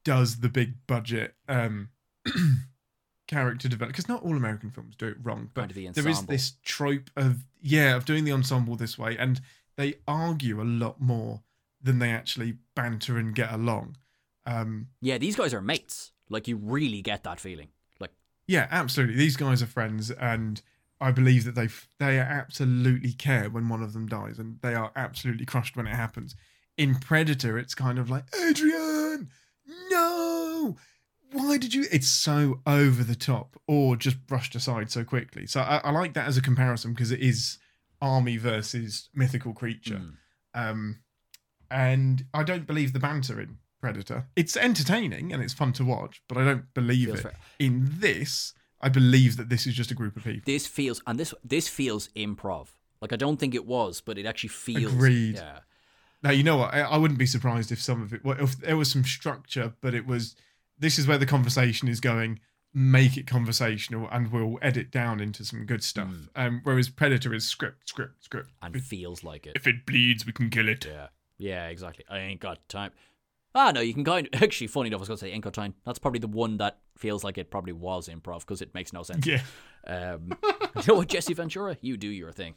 [0.03, 1.89] does the big budget um,
[3.27, 6.53] character development because not all American films do it wrong, but the there is this
[6.63, 9.41] trope of yeah of doing the ensemble this way, and
[9.75, 11.41] they argue a lot more
[11.84, 13.97] than they actually banter and get along.
[14.45, 16.11] Um, yeah, these guys are mates.
[16.29, 17.67] Like you really get that feeling.
[17.99, 18.11] Like
[18.47, 19.15] Yeah, absolutely.
[19.15, 20.61] These guys are friends, and
[20.99, 21.67] I believe that they
[21.99, 25.95] they absolutely care when one of them dies, and they are absolutely crushed when it
[25.95, 26.36] happens.
[26.77, 29.29] In Predator, it's kind of like Adrian,
[29.91, 30.75] no,
[31.31, 31.86] why did you?
[31.91, 35.45] It's so over the top, or just brushed aside so quickly.
[35.45, 37.57] So I, I like that as a comparison because it is
[38.01, 40.01] army versus mythical creature.
[40.01, 40.13] mm,
[40.53, 40.99] Um,
[41.74, 44.28] and I don't believe the banter in Predator.
[44.36, 47.24] It's entertaining and it's fun to watch, but I don't believe Feels it.
[47.24, 47.34] fair.
[47.59, 50.41] In this, I believe that this is just a group of people.
[50.45, 52.67] this feels and this this feels improv.
[53.01, 54.93] Like I don't think it was, but it actually feels.
[54.93, 55.36] Agreed.
[55.36, 55.59] Yeah.
[56.21, 56.74] Now, you know what?
[56.74, 59.74] I, I wouldn't be surprised if some of it, well, if there was some structure,
[59.82, 60.38] but it was,
[60.80, 62.39] this is where the conversation is going.
[62.74, 66.07] Make it conversational, and we'll edit down into some good stuff.
[66.07, 66.28] Mm.
[66.36, 68.51] Um, whereas Predator is script, script, script.
[68.61, 69.51] And If, feels like it.
[69.55, 70.86] if it bleeds, we can kill it.
[70.86, 71.07] Yeah.
[71.43, 72.05] Yeah, exactly.
[72.09, 72.91] I ain't got time.
[73.55, 74.41] Ah, no, you can kind of.
[74.43, 75.73] Actually, funny enough, I was going to say ain't got time.
[75.85, 79.03] That's probably the one that feels like it probably was improv because it makes no
[79.03, 79.27] sense.
[79.27, 79.41] Yeah,
[79.85, 80.31] Um,
[80.75, 81.77] you know what, Jesse Ventura?
[81.81, 82.55] You do your thing.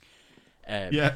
[0.68, 1.14] Um, yeah.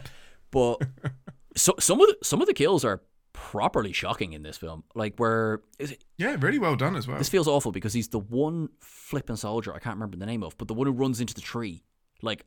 [0.50, 0.82] But
[1.56, 3.00] so, some of the, some of the kills are
[3.32, 4.82] properly shocking in this film.
[4.94, 7.18] Like where is it, Yeah, really well done as well.
[7.18, 10.58] this feels awful because he's the one flipping soldier I can't remember the name of,
[10.58, 11.84] but the one who runs into the tree.
[12.22, 12.44] Like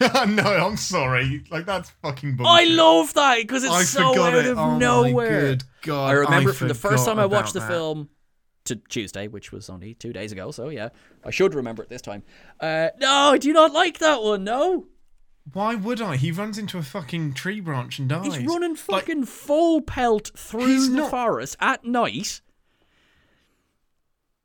[0.00, 1.44] no, I'm sorry.
[1.50, 2.52] Like that's fucking bullshit.
[2.52, 4.46] I love that because it's I so out it.
[4.46, 5.30] of oh nowhere.
[5.30, 6.08] My good God.
[6.08, 7.68] I remember it from the first time I watched the that.
[7.68, 8.08] film
[8.64, 10.50] to Tuesday, which was only two days ago.
[10.50, 10.88] So yeah,
[11.24, 12.22] I should remember it this time.
[12.60, 14.44] Uh, no, I do not like that one.
[14.44, 14.86] No,
[15.52, 16.16] Why would I?
[16.16, 18.24] He runs into a fucking tree branch and dies.
[18.36, 22.40] he's running Like, fucking full pelt through the not- forest at night.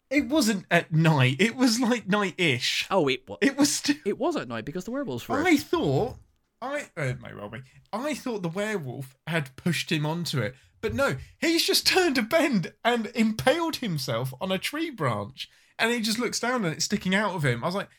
[0.10, 1.38] It wasn't at night.
[1.40, 2.88] It was like night-ish.
[2.90, 3.38] Oh, it was.
[3.42, 3.96] It was still.
[4.06, 5.44] It was at night because the werewolves were.
[5.46, 6.18] I thought.
[6.62, 7.62] I uh, it may well be.
[7.94, 11.18] I thought the werewolf had pushed him onto it, but no.
[11.40, 16.20] He's just turned a bend and impaled himself on a tree branch, and he just
[16.20, 17.64] looks down and it's sticking out of him.
[17.64, 17.90] I was like,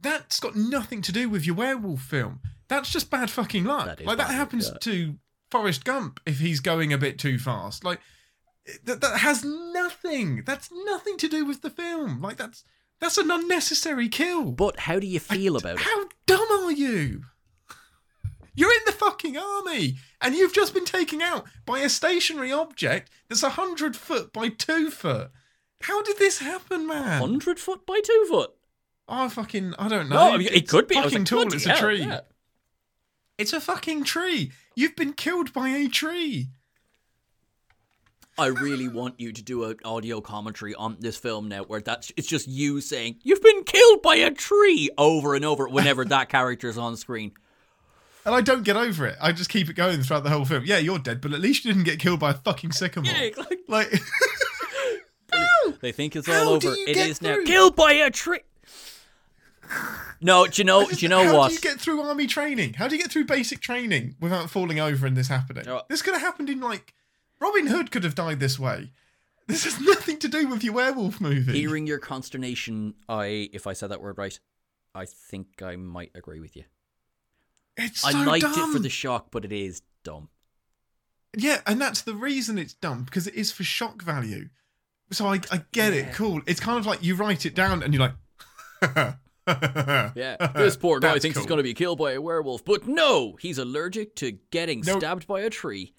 [0.00, 2.40] that's got nothing to do with your werewolf film.
[2.68, 3.86] That's just bad fucking luck.
[3.86, 5.16] That like that happens to
[5.50, 7.84] Forrest Gump if he's going a bit too fast.
[7.84, 8.00] Like
[8.84, 10.42] that, that has nothing.
[10.44, 12.20] That's nothing to do with the film.
[12.20, 12.64] Like that's
[13.00, 14.52] that's an unnecessary kill.
[14.52, 15.82] But how do you feel about it?
[15.82, 17.24] How dumb are you?
[18.56, 23.10] You're in the fucking army, and you've just been taken out by a stationary object
[23.28, 25.30] that's a hundred foot by two foot.
[25.82, 27.20] How did this happen, man?
[27.20, 28.54] Hundred foot by two foot.
[29.06, 30.16] Oh, fucking, I don't know.
[30.16, 30.96] No, I mean, it could be.
[30.96, 31.52] I fucking like, tall.
[31.52, 32.02] It's a hell, tree.
[32.02, 32.20] yeah.
[33.36, 34.52] It's a fucking tree.
[34.76, 36.48] You've been killed by a tree.
[38.36, 42.12] I really want you to do an audio commentary on this film now, where that's
[42.16, 46.28] it's just you saying you've been killed by a tree over and over whenever that
[46.28, 47.32] character is on screen.
[48.26, 49.16] And I don't get over it.
[49.20, 50.64] I just keep it going throughout the whole film.
[50.64, 53.12] Yeah, you're dead, but at least you didn't get killed by a fucking sycamore.
[53.12, 54.02] Yeah, like, Like,
[55.80, 56.72] They think it's all over.
[56.72, 57.36] It is is now.
[57.44, 58.40] Killed by a tree.
[60.20, 60.86] No, do you know?
[60.86, 61.42] Do you know How what?
[61.42, 62.74] How do you get through army training?
[62.74, 65.68] How do you get through basic training without falling over and this happening?
[65.68, 65.82] Oh.
[65.88, 66.94] This could have happened in like
[67.44, 68.92] Robin Hood could have died this way.
[69.46, 71.52] This has nothing to do with your werewolf movie.
[71.52, 74.38] Hearing your consternation, I, if I said that word right,
[74.94, 76.64] I think I might agree with you.
[77.76, 78.70] it's so I liked dumb.
[78.70, 80.30] it for the shock, but it is dumb.
[81.36, 84.48] Yeah, and that's the reason it's dumb because it is for shock value.
[85.10, 86.00] So I, I get Yeah.
[86.00, 86.14] it.
[86.14, 86.40] Cool.
[86.46, 89.16] It's kind of like you write it down and you're like,
[90.16, 92.86] Yeah, this poor guy That's thinks he's going to be killed by a werewolf, but
[92.88, 94.98] no, he's allergic to getting No.
[94.98, 95.92] stabbed by a tree.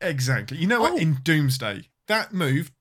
[0.00, 0.58] Exactly.
[0.58, 0.92] You know what?
[0.92, 0.96] Oh.
[0.96, 2.72] In Doomsday, that move,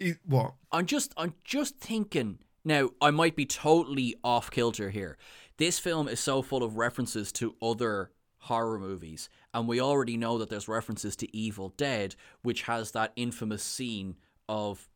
[0.00, 0.54] it, what?
[0.72, 5.16] I'm just I'm just thinking now I might be totally off kilter here.
[5.56, 10.36] This film is so full of references to other horror movies and we already know
[10.36, 14.16] that there's references to Evil Dead which has that infamous scene
[14.48, 14.88] of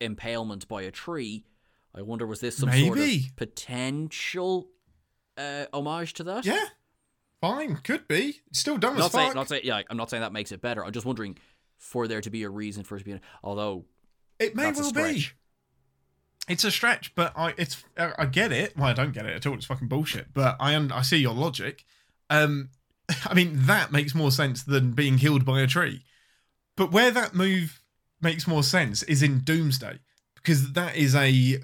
[0.00, 1.44] impalement by a tree.
[1.94, 4.68] I wonder was this some sort of potential
[5.36, 6.44] uh, homage to that?
[6.44, 6.64] Yeah,
[7.44, 7.76] fine.
[7.76, 8.40] Could be.
[8.48, 9.20] It's still dumb I'm as not fuck.
[9.20, 10.84] saying, not saying, yeah, I'm not saying that makes it better.
[10.84, 11.36] I'm just wondering
[11.78, 13.20] for there to be a reason for it to be.
[13.42, 13.84] Although
[14.38, 15.26] it may well be.
[16.48, 18.76] It's a stretch, but I it's I I get it.
[18.76, 19.54] Well, I don't get it at all.
[19.54, 20.34] It's fucking bullshit.
[20.34, 21.84] But I un- I see your logic.
[22.30, 22.70] Um,
[23.26, 26.02] I mean that makes more sense than being killed by a tree.
[26.76, 27.80] But where that move
[28.20, 30.00] makes more sense is in Doomsday
[30.34, 31.58] because that is a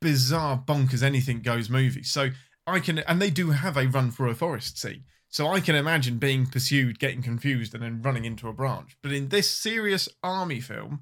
[0.00, 2.02] bizarre bonkers anything goes movie.
[2.02, 2.30] So
[2.66, 5.04] I can and they do have a run through a forest scene.
[5.28, 8.96] So I can imagine being pursued, getting confused, and then running into a branch.
[9.02, 11.00] But in this serious army film,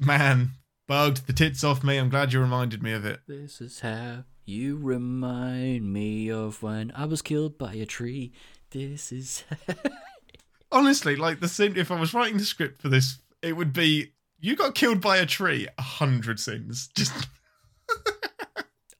[0.00, 0.52] man,
[0.88, 1.96] bugged the tits off me.
[1.96, 3.20] I'm glad you reminded me of it.
[3.28, 8.32] This is how you remind me of when I was killed by a tree.
[8.70, 9.44] This is.
[10.72, 14.12] Honestly, like the scene, if I was writing the script for this, it would be
[14.40, 15.68] you got killed by a tree.
[15.78, 16.88] A hundred scenes.
[16.96, 17.28] Just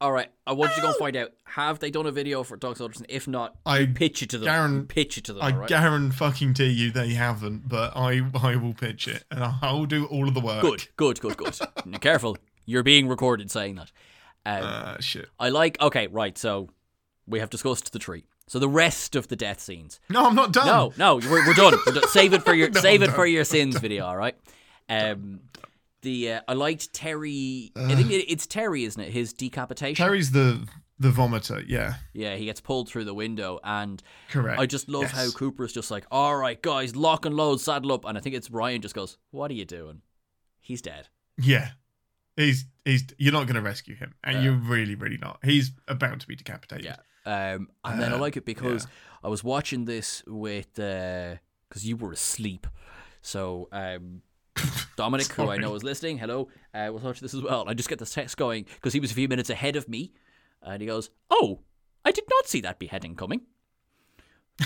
[0.04, 1.30] All right, I want you to go and find out.
[1.44, 3.02] Have they done a video for Dog Soldiers?
[3.08, 4.44] If not, I you pitch it to them.
[4.46, 5.42] Garen- You pitch it to them.
[5.42, 5.66] I all right?
[5.68, 10.04] guarantee fucking to you they haven't, but I I will pitch it and I'll do
[10.04, 10.60] all of the work.
[10.60, 11.58] Good, good, good, good.
[11.86, 12.36] Now, Careful,
[12.66, 13.92] you're being recorded saying that.
[14.44, 15.30] Um, Uh, shit.
[15.40, 15.80] I like.
[15.80, 16.36] Okay, right.
[16.36, 16.68] So
[17.26, 18.26] we have discussed the tree.
[18.46, 20.00] So the rest of the death scenes.
[20.10, 20.66] No, I'm not done.
[20.66, 21.78] No, no, we're, we're done.
[21.86, 22.08] We're done.
[22.08, 23.12] Save it for your No, save it no.
[23.14, 24.04] for your sins video.
[24.04, 24.36] All right.
[24.86, 25.40] Um,
[26.04, 27.72] the uh, I liked Terry.
[27.74, 29.12] I think it, it's Terry, isn't it?
[29.12, 29.96] His decapitation.
[30.04, 30.66] Terry's the
[31.00, 31.64] the vomiter.
[31.66, 34.00] Yeah, Yeah, he gets pulled through the window, and
[34.30, 34.60] correct.
[34.60, 35.34] I just love how Yes.
[35.34, 38.50] Cooper's just like, "All right, guys, lock and load, saddle up," and I think it's
[38.50, 40.02] Ryan just goes, "What are you doing?
[40.60, 41.70] He's dead." Yeah,
[42.36, 43.04] he's he's.
[43.18, 44.42] You're not going to rescue him, and Yeah.
[44.44, 45.40] you're really really not.
[45.42, 46.84] He's about to be decapitated.
[46.84, 46.96] Yeah.
[47.26, 48.86] Um, and then I Uh, like it because
[49.22, 52.66] I was watching this with because you were asleep.
[53.22, 54.20] So um,
[54.96, 57.64] Dominic, who I know is listening, hello, uh, was watching this as well.
[57.68, 60.12] I just get this text going because he was a few minutes ahead of me,
[60.62, 61.60] and he goes, "Oh,
[62.04, 63.42] I did not see that beheading coming."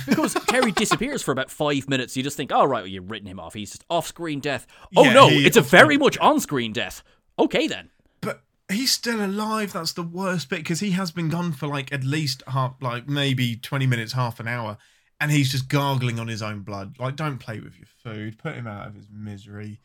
[0.06, 3.28] Because Terry disappears for about five minutes, you just think, "Oh right, well, you've written
[3.28, 3.54] him off.
[3.54, 4.66] He's just off-screen death."
[4.96, 7.02] Oh Yeah, no, it's a very much on-screen death.
[7.38, 7.90] Okay then.
[8.20, 9.72] But he's still alive.
[9.72, 13.08] That's the worst bit because he has been gone for like at least half, like
[13.08, 14.76] maybe twenty minutes, half an hour,
[15.20, 16.96] and he's just gargling on his own blood.
[16.98, 18.38] Like, don't play with your food.
[18.38, 19.80] Put him out of his misery.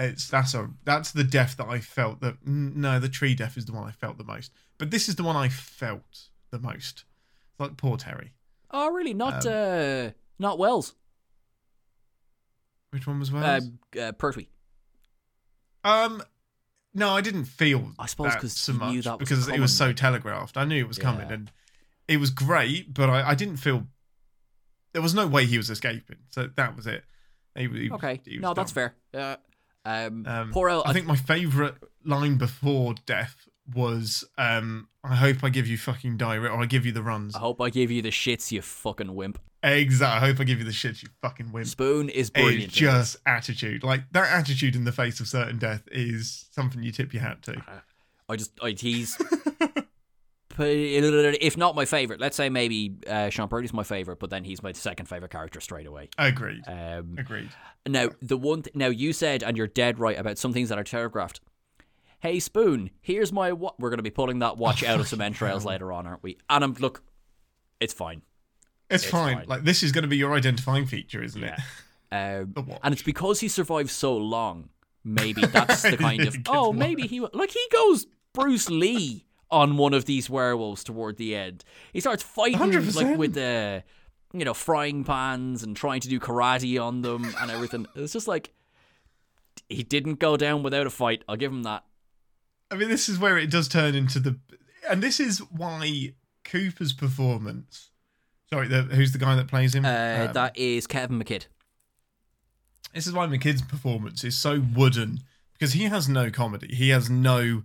[0.00, 3.66] It's that's a that's the death that I felt that no, the tree death is
[3.66, 4.52] the one I felt the most.
[4.78, 7.04] But this is the one I felt the most.
[7.58, 8.32] Like poor Terry.
[8.70, 9.12] Oh really?
[9.14, 10.94] Not Um, uh, not Wells.
[12.90, 13.68] Which one was worse?
[13.96, 14.48] Uh, uh, Pertwee.
[15.84, 16.22] Um,
[16.94, 17.92] no, I didn't feel.
[17.98, 20.56] I suppose that 'cause so much knew that was because it was so telegraphed.
[20.56, 21.34] I knew it was coming, Yeah.
[21.34, 21.52] and
[22.06, 22.94] it was great.
[22.94, 23.86] But I, I didn't feel
[24.92, 26.18] there was no way he was escaping.
[26.30, 27.04] So that was it.
[27.56, 28.94] He, he Okay, was no, that's fair.
[29.12, 29.36] Uh,
[29.84, 30.82] um, Um, poor El.
[30.86, 31.74] I think my favourite
[32.04, 36.86] line before death was, um, "I hope I give you fucking diarrhea, or I give
[36.86, 39.38] you the runs." I hope I give you the shits, you fucking wimp.
[39.62, 40.16] Exactly.
[40.16, 41.66] I hope I give you the shits, you fucking wimp.
[41.66, 42.64] Spoon is brilliant.
[42.64, 43.82] It's just attitude.
[43.82, 47.42] Like that attitude in the face of certain death is something you tip your hat
[47.42, 47.62] to.
[48.28, 49.16] I just, I he's,
[50.60, 54.62] if not my favorite, let's say maybe uh, Sean Pertwee's my favorite, but then he's
[54.62, 56.08] my second favorite character straight away.
[56.18, 56.62] Agreed.
[56.66, 57.50] Um, Agreed.
[57.86, 60.78] now the one, th- now you said, and you're dead right about some things that
[60.78, 61.40] are telegraphed.
[62.20, 63.52] Hey Spoon, here's my.
[63.52, 63.74] Wa-.
[63.78, 66.38] We're going to be pulling that watch out of some entrails later on, aren't we?
[66.50, 67.02] And I'm look,
[67.80, 68.22] it's fine.
[68.90, 69.36] It's, It's fine.
[69.38, 69.46] fine.
[69.46, 71.58] Like this is going to be your identifying feature, isn't it?
[72.10, 74.70] Um, and it's because he survived so long.
[75.04, 79.94] Maybe that's the kind of oh, maybe he like he goes Bruce Lee on one
[79.94, 81.64] of these werewolves toward the end.
[81.92, 83.16] He starts fighting like 100%.
[83.16, 83.82] with the
[84.32, 87.86] you know frying pans and trying to do karate on them and everything.
[87.94, 88.52] It's just like
[89.68, 91.22] he didn't go down without a fight.
[91.28, 91.84] I'll give him that.
[92.70, 94.38] I mean, this is where it does turn into the,
[94.88, 96.12] and this is why
[96.44, 97.90] Cooper's performance.
[98.50, 99.84] Sorry, the, who's the guy that plays him?
[99.84, 101.46] Uh, Um, that is Kevin McKidd.
[102.94, 105.20] this is why McKidd's performance is so wooden
[105.52, 106.74] because he has no comedy.
[106.74, 107.62] He has no.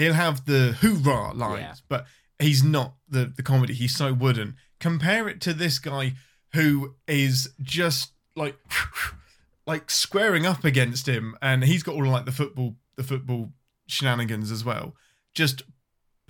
[0.00, 1.74] He'll have the hoorah lines, Yeah.
[1.88, 2.06] but
[2.38, 3.74] he's not the the comedy.
[3.74, 4.56] He's so wooden.
[4.78, 6.14] Compare it to this guy
[6.54, 8.56] who is just like
[9.66, 13.52] like squaring up against him, and he's got all like the football the football
[13.86, 14.94] shenanigans as well.
[15.34, 15.62] Just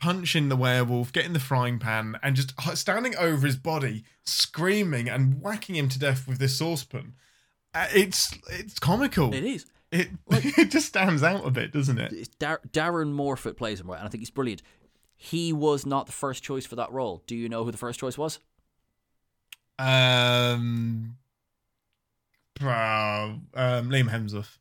[0.01, 5.41] punching the werewolf, getting the frying pan, and just standing over his body, screaming and
[5.41, 7.15] whacking him to death with this saucepan.
[7.75, 9.33] Uh, it's it's comical.
[9.33, 9.67] It is.
[9.93, 12.39] It it just stands out a bit, doesn't it?
[12.39, 14.63] Dar- Darren Morfitt plays him right, and I think he's brilliant.
[15.17, 17.23] He was not the first choice for that role.
[17.27, 18.39] Do you know who the first choice was?
[19.79, 21.17] Um,
[22.63, 24.59] uh, um Liam Hemsworth.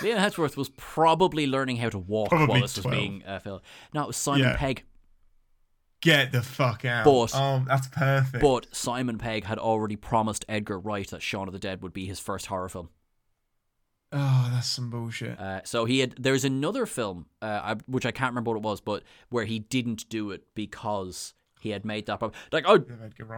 [0.00, 3.62] Liam Hemsworth was probably learning how to walk Probably while this was being uh, filmed.
[3.92, 4.56] No, it was Simon Yeah.
[4.56, 4.84] Pegg.
[6.00, 7.04] Get the fuck out.
[7.04, 8.42] But- oh, that's perfect.
[8.42, 12.06] But Simon Pegg had already promised Edgar Wright that Shaun of the Dead would be
[12.06, 12.88] his first horror film.
[14.12, 15.38] Oh, that's some bullshit.
[15.38, 16.14] Uh, so he had.
[16.18, 19.58] There's another film, uh, I, which I can't remember what it was, but where he
[19.58, 22.18] didn't do it because he had made that.
[22.18, 22.84] Prom- like, oh,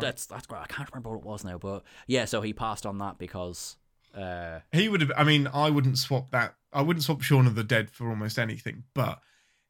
[0.01, 0.62] that's that's great.
[0.62, 2.25] I can't remember what it was now, but yeah.
[2.25, 3.77] So he passed on that because.
[4.16, 5.12] Uh, He would have.
[5.16, 6.55] I mean, I wouldn't swap that.
[6.73, 8.85] I wouldn't swap Shaun of the Dead for almost anything.
[8.95, 9.20] But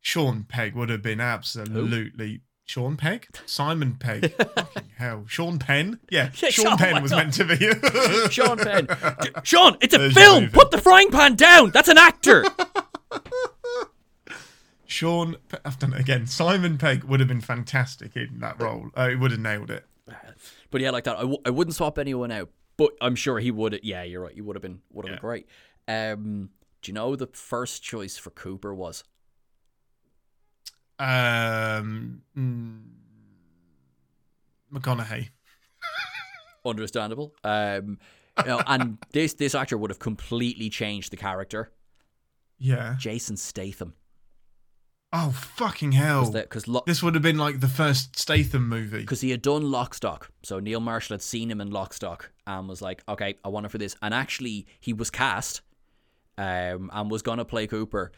[0.01, 4.33] Sean Pegg would have been absolutely Sean Pegg, Simon Pegg.
[4.37, 5.99] Fucking hell, Sean Penn.
[6.11, 7.17] Yeah, Yeah, Sean Penn was God.
[7.19, 8.29] meant to be.
[8.31, 8.87] Sean Penn.
[9.43, 10.49] Sean, it's a There's film.
[10.51, 11.71] Put the frying pan down.
[11.71, 12.45] That's an actor.
[14.87, 15.37] Sean.
[15.49, 16.27] Pe- I've done it again.
[16.27, 18.91] Simon Pegg would have been fantastic in that role.
[18.95, 19.85] Uh, he would have nailed it.
[20.71, 21.17] but yeah, like that.
[21.17, 22.51] I, w- I wouldn't swap anyone out.
[22.77, 23.81] But I'm sure he would.
[23.83, 24.35] Yeah, you're right.
[24.35, 25.47] He would have been would have been great.
[25.89, 26.51] Um,
[26.81, 29.05] do you know the first choice for Cooper was?
[31.03, 32.81] Um, mm,
[34.73, 35.29] McConaughey.
[36.65, 37.35] Understandable.
[37.43, 37.99] Um,
[38.39, 41.73] you know, and this this actor would have completely changed the character.
[42.59, 42.95] Yeah.
[42.99, 43.95] Jason Statham.
[45.13, 46.31] Oh fucking hell!
[46.31, 49.01] Because This would have been like the first Statham movie.
[49.01, 50.31] because he had done Lock Stock.
[50.43, 53.67] So Neil Marshall had seen him in Lock Stock and was like, okay, I want
[53.67, 53.95] him for this.
[54.01, 55.61] And actually, he was cast
[56.39, 58.13] um, and was going to play Cooper.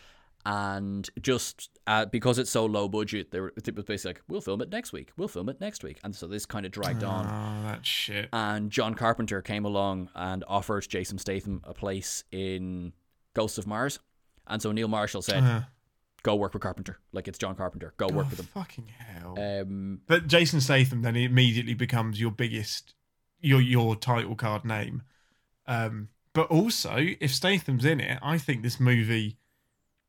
[0.46, 4.42] And just uh, because it's so low budget, they were, it was basically like, we'll
[4.42, 5.10] film it next week.
[5.16, 5.98] We'll film it next week.
[6.04, 7.24] And so this kind of dragged on.
[7.26, 8.28] Oh, that shit.
[8.32, 12.92] And John Carpenter came along and offered Jason Statham a place in
[13.32, 14.00] Ghosts of Mars.
[14.46, 15.62] And so Neil Marshall said, Uh,
[16.22, 16.98] go work with Carpenter.
[17.12, 17.94] Like it's John Carpenter.
[17.96, 18.46] Go work oh, with him.
[18.46, 19.38] fucking hell.
[19.38, 22.94] Um, But Jason Statham then immediately becomes your biggest,
[23.40, 25.02] your your title card name.
[25.66, 29.38] Um, but also, if Statham's in it, I think this movie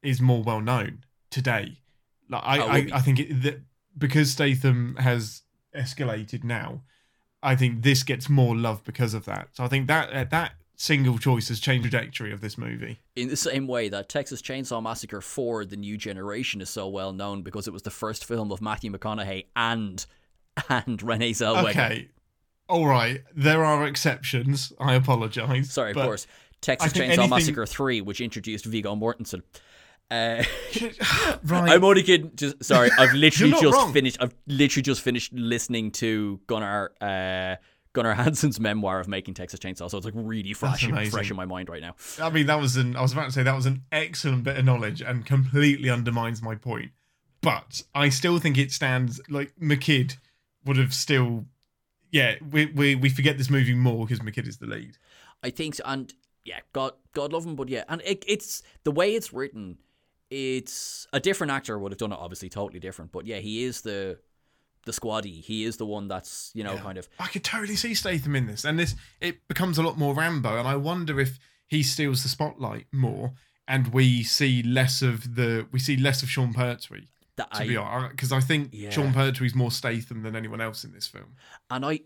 [0.05, 1.79] is more well known today.
[2.29, 2.87] Like I, Oh, I.
[2.93, 3.61] I think it, that
[3.97, 5.43] because Statham has
[5.75, 6.81] escalated now,
[7.43, 9.49] I think this gets more love because of that.
[9.53, 12.99] So I think that uh, that single choice has changed the trajectory of this movie.
[13.15, 17.13] in the same way that Texas Chainsaw Massacre 4 The New Generation is so well
[17.13, 20.05] known because it was the first film of Matthew McConaughey and
[20.69, 21.69] and Renee Zellweger.
[21.69, 22.09] Okay,
[22.67, 24.73] all right, there are exceptions.
[24.79, 25.71] I apologize.
[25.71, 26.27] Sorry, of course.
[26.61, 29.43] Texas Chainsaw anything- Massacre 3 which introduced Viggo Mortensen.
[30.11, 30.43] Uh,
[31.45, 31.71] right.
[31.71, 32.31] I'm only kidding.
[32.35, 33.91] Just sorry, I've literally just wrong.
[33.91, 34.17] finished.
[34.19, 37.55] I've literally just finished listening to Gunnar uh,
[37.93, 41.45] Gunnar Hansen's memoir of making Texas Chainsaw, so it's like really fresh, fresh in my
[41.45, 41.95] mind right now.
[42.21, 42.95] I mean, that was an.
[42.95, 46.41] I was about to say that was an excellent bit of knowledge and completely undermines
[46.41, 46.91] my point.
[47.41, 50.17] But I still think it stands like McKidd
[50.65, 51.45] would have still.
[52.11, 54.97] Yeah, we we, we forget this movie more because McKidd is the lead.
[55.41, 56.13] I think so, and
[56.43, 59.77] yeah, God, God love him, but yeah, and it, it's the way it's written.
[60.29, 63.11] It's a different actor would have done it, obviously, totally different.
[63.11, 64.19] But yeah, he is the
[64.85, 65.41] the squaddy.
[65.43, 68.47] He is the one that's you know kind of I could totally see Statham in
[68.47, 72.23] this, and this it becomes a lot more Rambo, and I wonder if he steals
[72.23, 73.33] the spotlight more,
[73.67, 77.07] and we see less of the we see less of Sean Pertwee.
[77.37, 78.89] that To I be honest, because I think Yeah.
[78.91, 81.35] Sean Pertwee's more Statham than anyone else in this film.
[81.69, 82.01] and I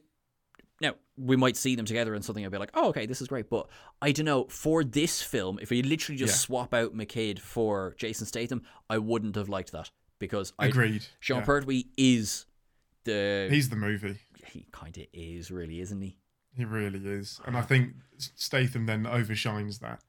[0.81, 2.45] now we might see them together in something.
[2.45, 3.49] I'd be like, oh, okay, this is great.
[3.49, 3.68] But
[4.01, 6.38] I don't know for this film, if we literally just Yeah.
[6.38, 11.06] swap out McKidd for Jason Statham, I wouldn't have liked that because I, Agreed.
[11.19, 11.45] Sean Yeah.
[11.45, 12.45] Pertwee is
[13.03, 14.19] the He's the movie.
[14.45, 16.18] he kind of is really, isn't he?
[16.56, 20.01] He really is, and I think Statham then overshines that,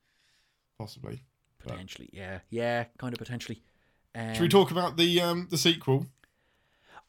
[0.79, 1.25] possibly.
[1.63, 3.63] But- Potentially, yeah, yeah, kind of potentially.
[4.15, 6.07] Um, Should we talk about the um the sequel?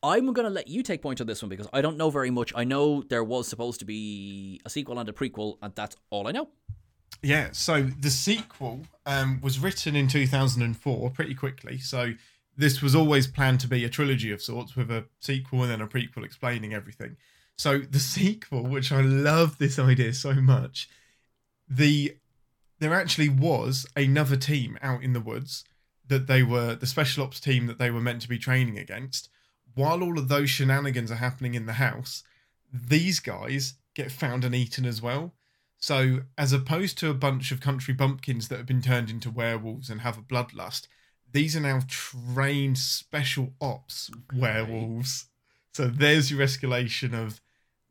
[0.03, 2.31] I'm going to let you take point on this one because I don't know very
[2.31, 2.51] much.
[2.55, 6.27] I know there was supposed to be a sequel and a prequel, and that's all
[6.27, 6.49] I know.
[7.21, 11.77] Yeah, so the sequel um, was written in 2004 pretty quickly.
[11.77, 12.13] So
[12.57, 15.81] this was always planned to be a trilogy of sorts with a sequel and then
[15.81, 17.17] a prequel explaining everything.
[17.57, 20.89] So the sequel, which I love this idea so much,
[21.69, 22.17] the
[22.79, 25.63] there actually was another team out in the woods
[26.07, 29.29] that they were the special ops team that they were meant to be training against.
[29.75, 32.23] While all of those shenanigans are happening in the house,
[32.73, 35.33] these guys get found and eaten as well.
[35.77, 39.89] So, as opposed to a bunch of country bumpkins that have been turned into werewolves
[39.89, 40.87] and have a bloodlust,
[41.31, 45.27] these are now trained special ops werewolves.
[45.73, 47.41] So there's your escalation of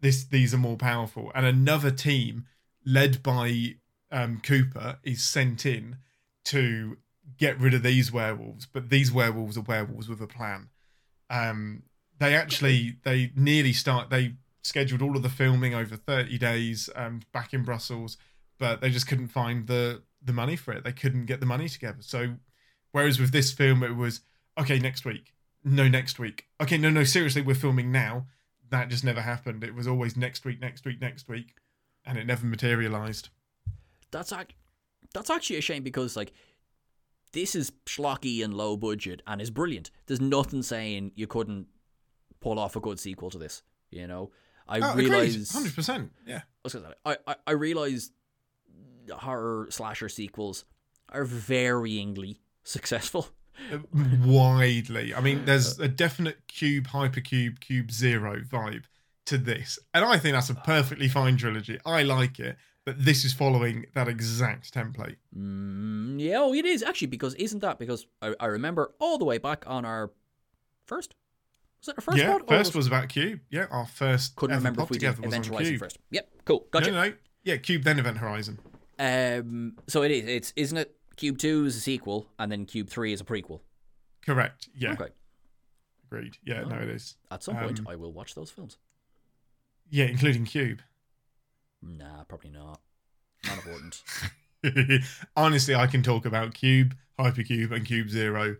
[0.00, 0.24] this.
[0.24, 2.46] These are more powerful, and another team
[2.84, 3.76] led by
[4.12, 5.96] um, Cooper is sent in
[6.44, 6.98] to
[7.38, 8.66] get rid of these werewolves.
[8.66, 10.68] But these werewolves are werewolves with a plan.
[11.30, 11.84] Um,
[12.18, 14.10] they actually they nearly start.
[14.10, 18.18] They scheduled all of the filming over 30 days um, back in Brussels,
[18.58, 20.84] but they just couldn't find the the money for it.
[20.84, 22.02] They couldn't get the money together.
[22.02, 22.34] So
[22.92, 24.20] whereas with this film, it was
[24.58, 25.32] okay next week.
[25.64, 26.46] No, next week.
[26.60, 28.26] Okay, no, no, seriously, we're filming now.
[28.70, 29.64] That just never happened.
[29.64, 31.54] It was always next week, next week, next week,
[32.04, 33.28] and it never materialized.
[34.10, 34.56] That's ac-
[35.12, 36.32] that's actually a shame because like
[37.32, 39.90] this is schlocky and low budget and is brilliant.
[40.06, 41.66] There's nothing saying you couldn't
[42.40, 43.62] pull off a good sequel to this.
[43.90, 44.30] You know,
[44.68, 46.12] I Oh, realize hundred percent.
[46.26, 46.42] Yeah,
[47.04, 48.12] I I, I realize
[49.10, 50.64] horror slasher sequels
[51.10, 53.28] are varyingly successful.
[53.72, 53.78] Uh,
[54.24, 55.14] widely.
[55.14, 58.84] I mean, there's a definite cube, hypercube, cube zero vibe
[59.26, 61.78] to this, and I think that's a perfectly fine trilogy.
[61.84, 65.16] I like it, but this is following that exact template.
[65.36, 69.24] Mm, yeah, oh, it is actually because isn't that because I, I remember all the
[69.24, 70.10] way back on our
[70.86, 71.14] first
[71.80, 72.48] was it our first yeah, pod?
[72.48, 73.40] First was about cube.
[73.50, 75.80] Yeah, our first couldn't remember if we did was Event on Horizon cube.
[75.80, 75.98] first.
[76.10, 76.90] Yep, cool, gotcha.
[76.90, 77.12] No, no,
[77.42, 78.58] yeah, cube then Event Horizon.
[78.98, 80.28] Um, so it is.
[80.28, 80.96] It's isn't it?
[81.16, 83.60] Cube Two is a sequel, and then Cube Three is a prequel.
[84.24, 84.68] Correct.
[84.74, 85.08] Yeah, Okay.
[86.06, 86.36] agreed.
[86.44, 87.16] Yeah, no, it is.
[87.30, 88.76] At some point, Um, I will watch those films.
[89.88, 90.82] Yeah, including cube.
[91.82, 92.80] Nah, probably not.
[93.46, 94.02] Not important.
[95.36, 98.56] Honestly, I can talk about Cube, Hypercube, and Cube Zero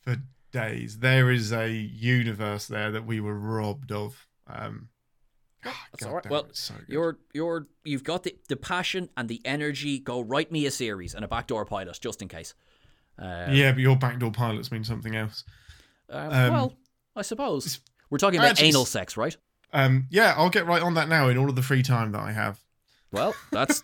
[0.00, 0.16] for
[0.52, 0.98] days.
[0.98, 4.26] There is a universe there that we were robbed of.
[4.46, 4.88] Um,
[5.62, 6.30] That's God all right.
[6.30, 6.74] Well, so.
[6.86, 9.98] You're you're you've got the, the passion and the energy.
[9.98, 12.54] Go write me a series and a backdoor pilot just in case.
[13.20, 15.44] Uh, yeah, but your backdoor pilots mean something else.
[16.08, 16.74] um, um, well,
[17.16, 17.80] I suppose
[18.10, 19.36] we're talking about actually anal sex, right?
[19.72, 22.20] Um, yeah, I'll get right on that now in all of the free time that
[22.20, 22.58] I have.
[23.10, 23.82] Well, that's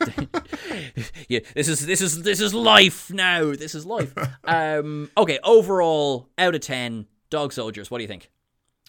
[1.28, 1.40] yeah.
[1.54, 3.54] This is this is this is life now.
[3.54, 4.14] This is life.
[4.44, 5.10] Um.
[5.16, 5.38] Okay.
[5.42, 7.90] Overall, out of ten, Dog Soldiers.
[7.90, 8.30] What do you think?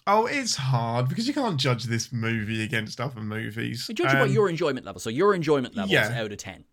[0.06, 3.86] Oh, it's hard because you can't judge this movie against other movies.
[3.88, 5.00] We judge about Um, your enjoyment level.
[5.00, 6.64] So your enjoyment level is out of ten.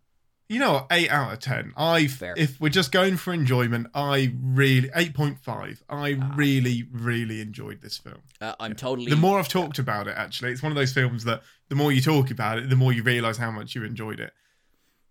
[0.53, 1.73] You know, what, eight out of ten.
[1.75, 2.07] I,
[2.37, 5.81] if we're just going for enjoyment, I really eight point five.
[5.89, 6.33] I Ah.
[6.35, 8.21] really, really enjoyed this film.
[8.39, 9.09] Uh, I'm totally.
[9.09, 11.91] The more I've talked about it, actually, it's one of those films that the more
[11.91, 14.31] you talk about it, the more you realise how much you enjoyed it.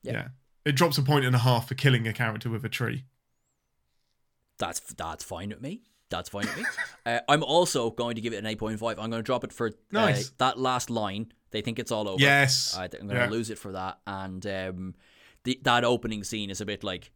[0.03, 0.13] Yeah.
[0.13, 0.29] Yeah.
[0.65, 3.05] It drops a point and a half for killing a character with a tree.
[4.59, 5.83] That's that's fine with me.
[6.09, 6.65] That's fine with me.
[7.07, 8.99] uh, I'm also going to give it an eight point five.
[8.99, 11.33] I'm going to drop it for uh, that last line.
[11.51, 12.23] They think it's all over.
[12.23, 12.77] Yes.
[12.79, 13.31] I think I'm going to Yeah.
[13.31, 13.99] lose it for that.
[14.07, 14.95] And um,
[15.45, 17.11] the, that opening scene is a bit like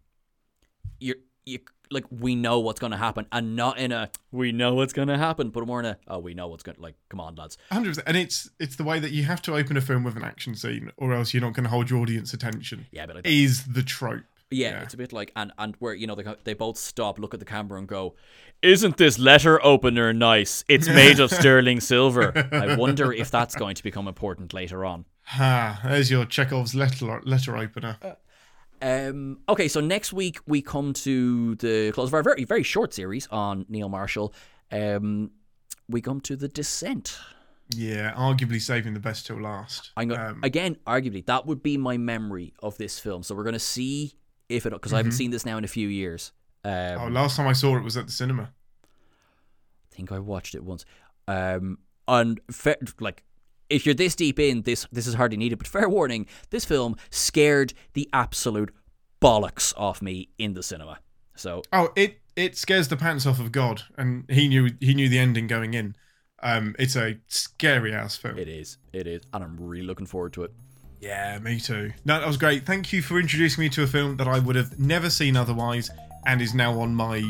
[0.99, 4.75] you're you like we know what's going to happen, and not in a we know
[4.75, 6.97] what's going to happen, but more in a oh we know what's going to like
[7.09, 7.57] come on lads.
[7.71, 10.17] Hundred percent, and it's it's the way that you have to open a film with
[10.17, 12.87] an action scene, or else you're not going to hold your audience attention.
[12.91, 13.27] Yeah, but like.
[13.27, 14.25] Is the trope?
[14.51, 14.83] Yeah, Yeah.
[14.83, 17.41] it's a bit like and and where you know they they both stop, look at
[17.41, 18.15] the camera, and go,
[18.63, 20.65] "Isn't this letter opener nice?
[20.69, 25.05] It's made of sterling silver." I wonder if that's going to become important later on.
[25.27, 25.81] Ha!
[25.85, 27.99] There's your Chekhov's letter letter opener.
[28.83, 32.95] Um, okay, so next week we come to the close of our very very short
[32.95, 34.33] series on Neil Marshall.
[34.71, 35.31] Um,
[35.89, 37.19] we come to the Descent.
[37.75, 39.91] Yeah, arguably saving the best till last.
[39.97, 43.25] I'm go- Um, again, arguably, that would be my memory of this film.
[43.25, 44.15] So we're going to see
[44.49, 46.33] if it because I haven't seen this now in a few years.
[46.65, 47.05] Um, Mm-hmm.
[47.05, 48.53] oh, last time I saw it was at the cinema.
[48.85, 50.85] I think I watched it once.
[51.27, 52.41] Um, and
[53.01, 53.25] like,
[53.71, 55.59] if you're this deep in this, this is hardly needed.
[55.59, 58.73] But fair warning, this film scared the absolute
[59.21, 60.99] bollocks off me in the cinema.
[61.35, 65.09] So Oh, it it scares the pants off of God, and he knew he knew
[65.09, 65.97] the ending going in.
[66.43, 68.39] Um, it's a scary ass film.
[68.39, 70.53] it is, it is, and I'm really looking forward to it.
[71.01, 71.93] Yeah, me too.
[72.05, 72.65] No, that was great.
[72.67, 75.91] Thank you for introducing me to a film that I would have never seen otherwise,
[76.27, 77.23] and is now on my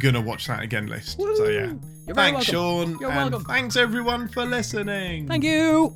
[0.00, 1.18] gonna watch that again list.
[1.18, 1.72] So yeah,
[2.08, 2.92] You're very thanks, welcome.
[2.94, 3.44] Sean, You're and welcome.
[3.44, 5.28] thanks everyone for listening.
[5.28, 5.94] Thank you.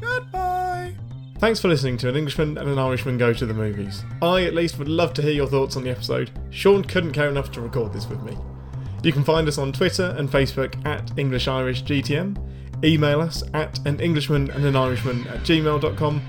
[0.00, 0.94] Goodbye.
[1.38, 4.02] Thanks for listening to An Englishman and an Irishman Go to the Movies.
[4.22, 6.30] I, at least, would love to hear your thoughts on the episode.
[6.50, 8.34] Sean couldn't care enough to record this with me.
[9.02, 12.38] You can find us on Twitter and Facebook at English Irish GTM,
[12.82, 16.22] email us at an Englishman and an Irishman at gmail.com,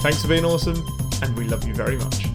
[0.02, 0.80] Thanks for being awesome,
[1.22, 2.31] and we love you very much.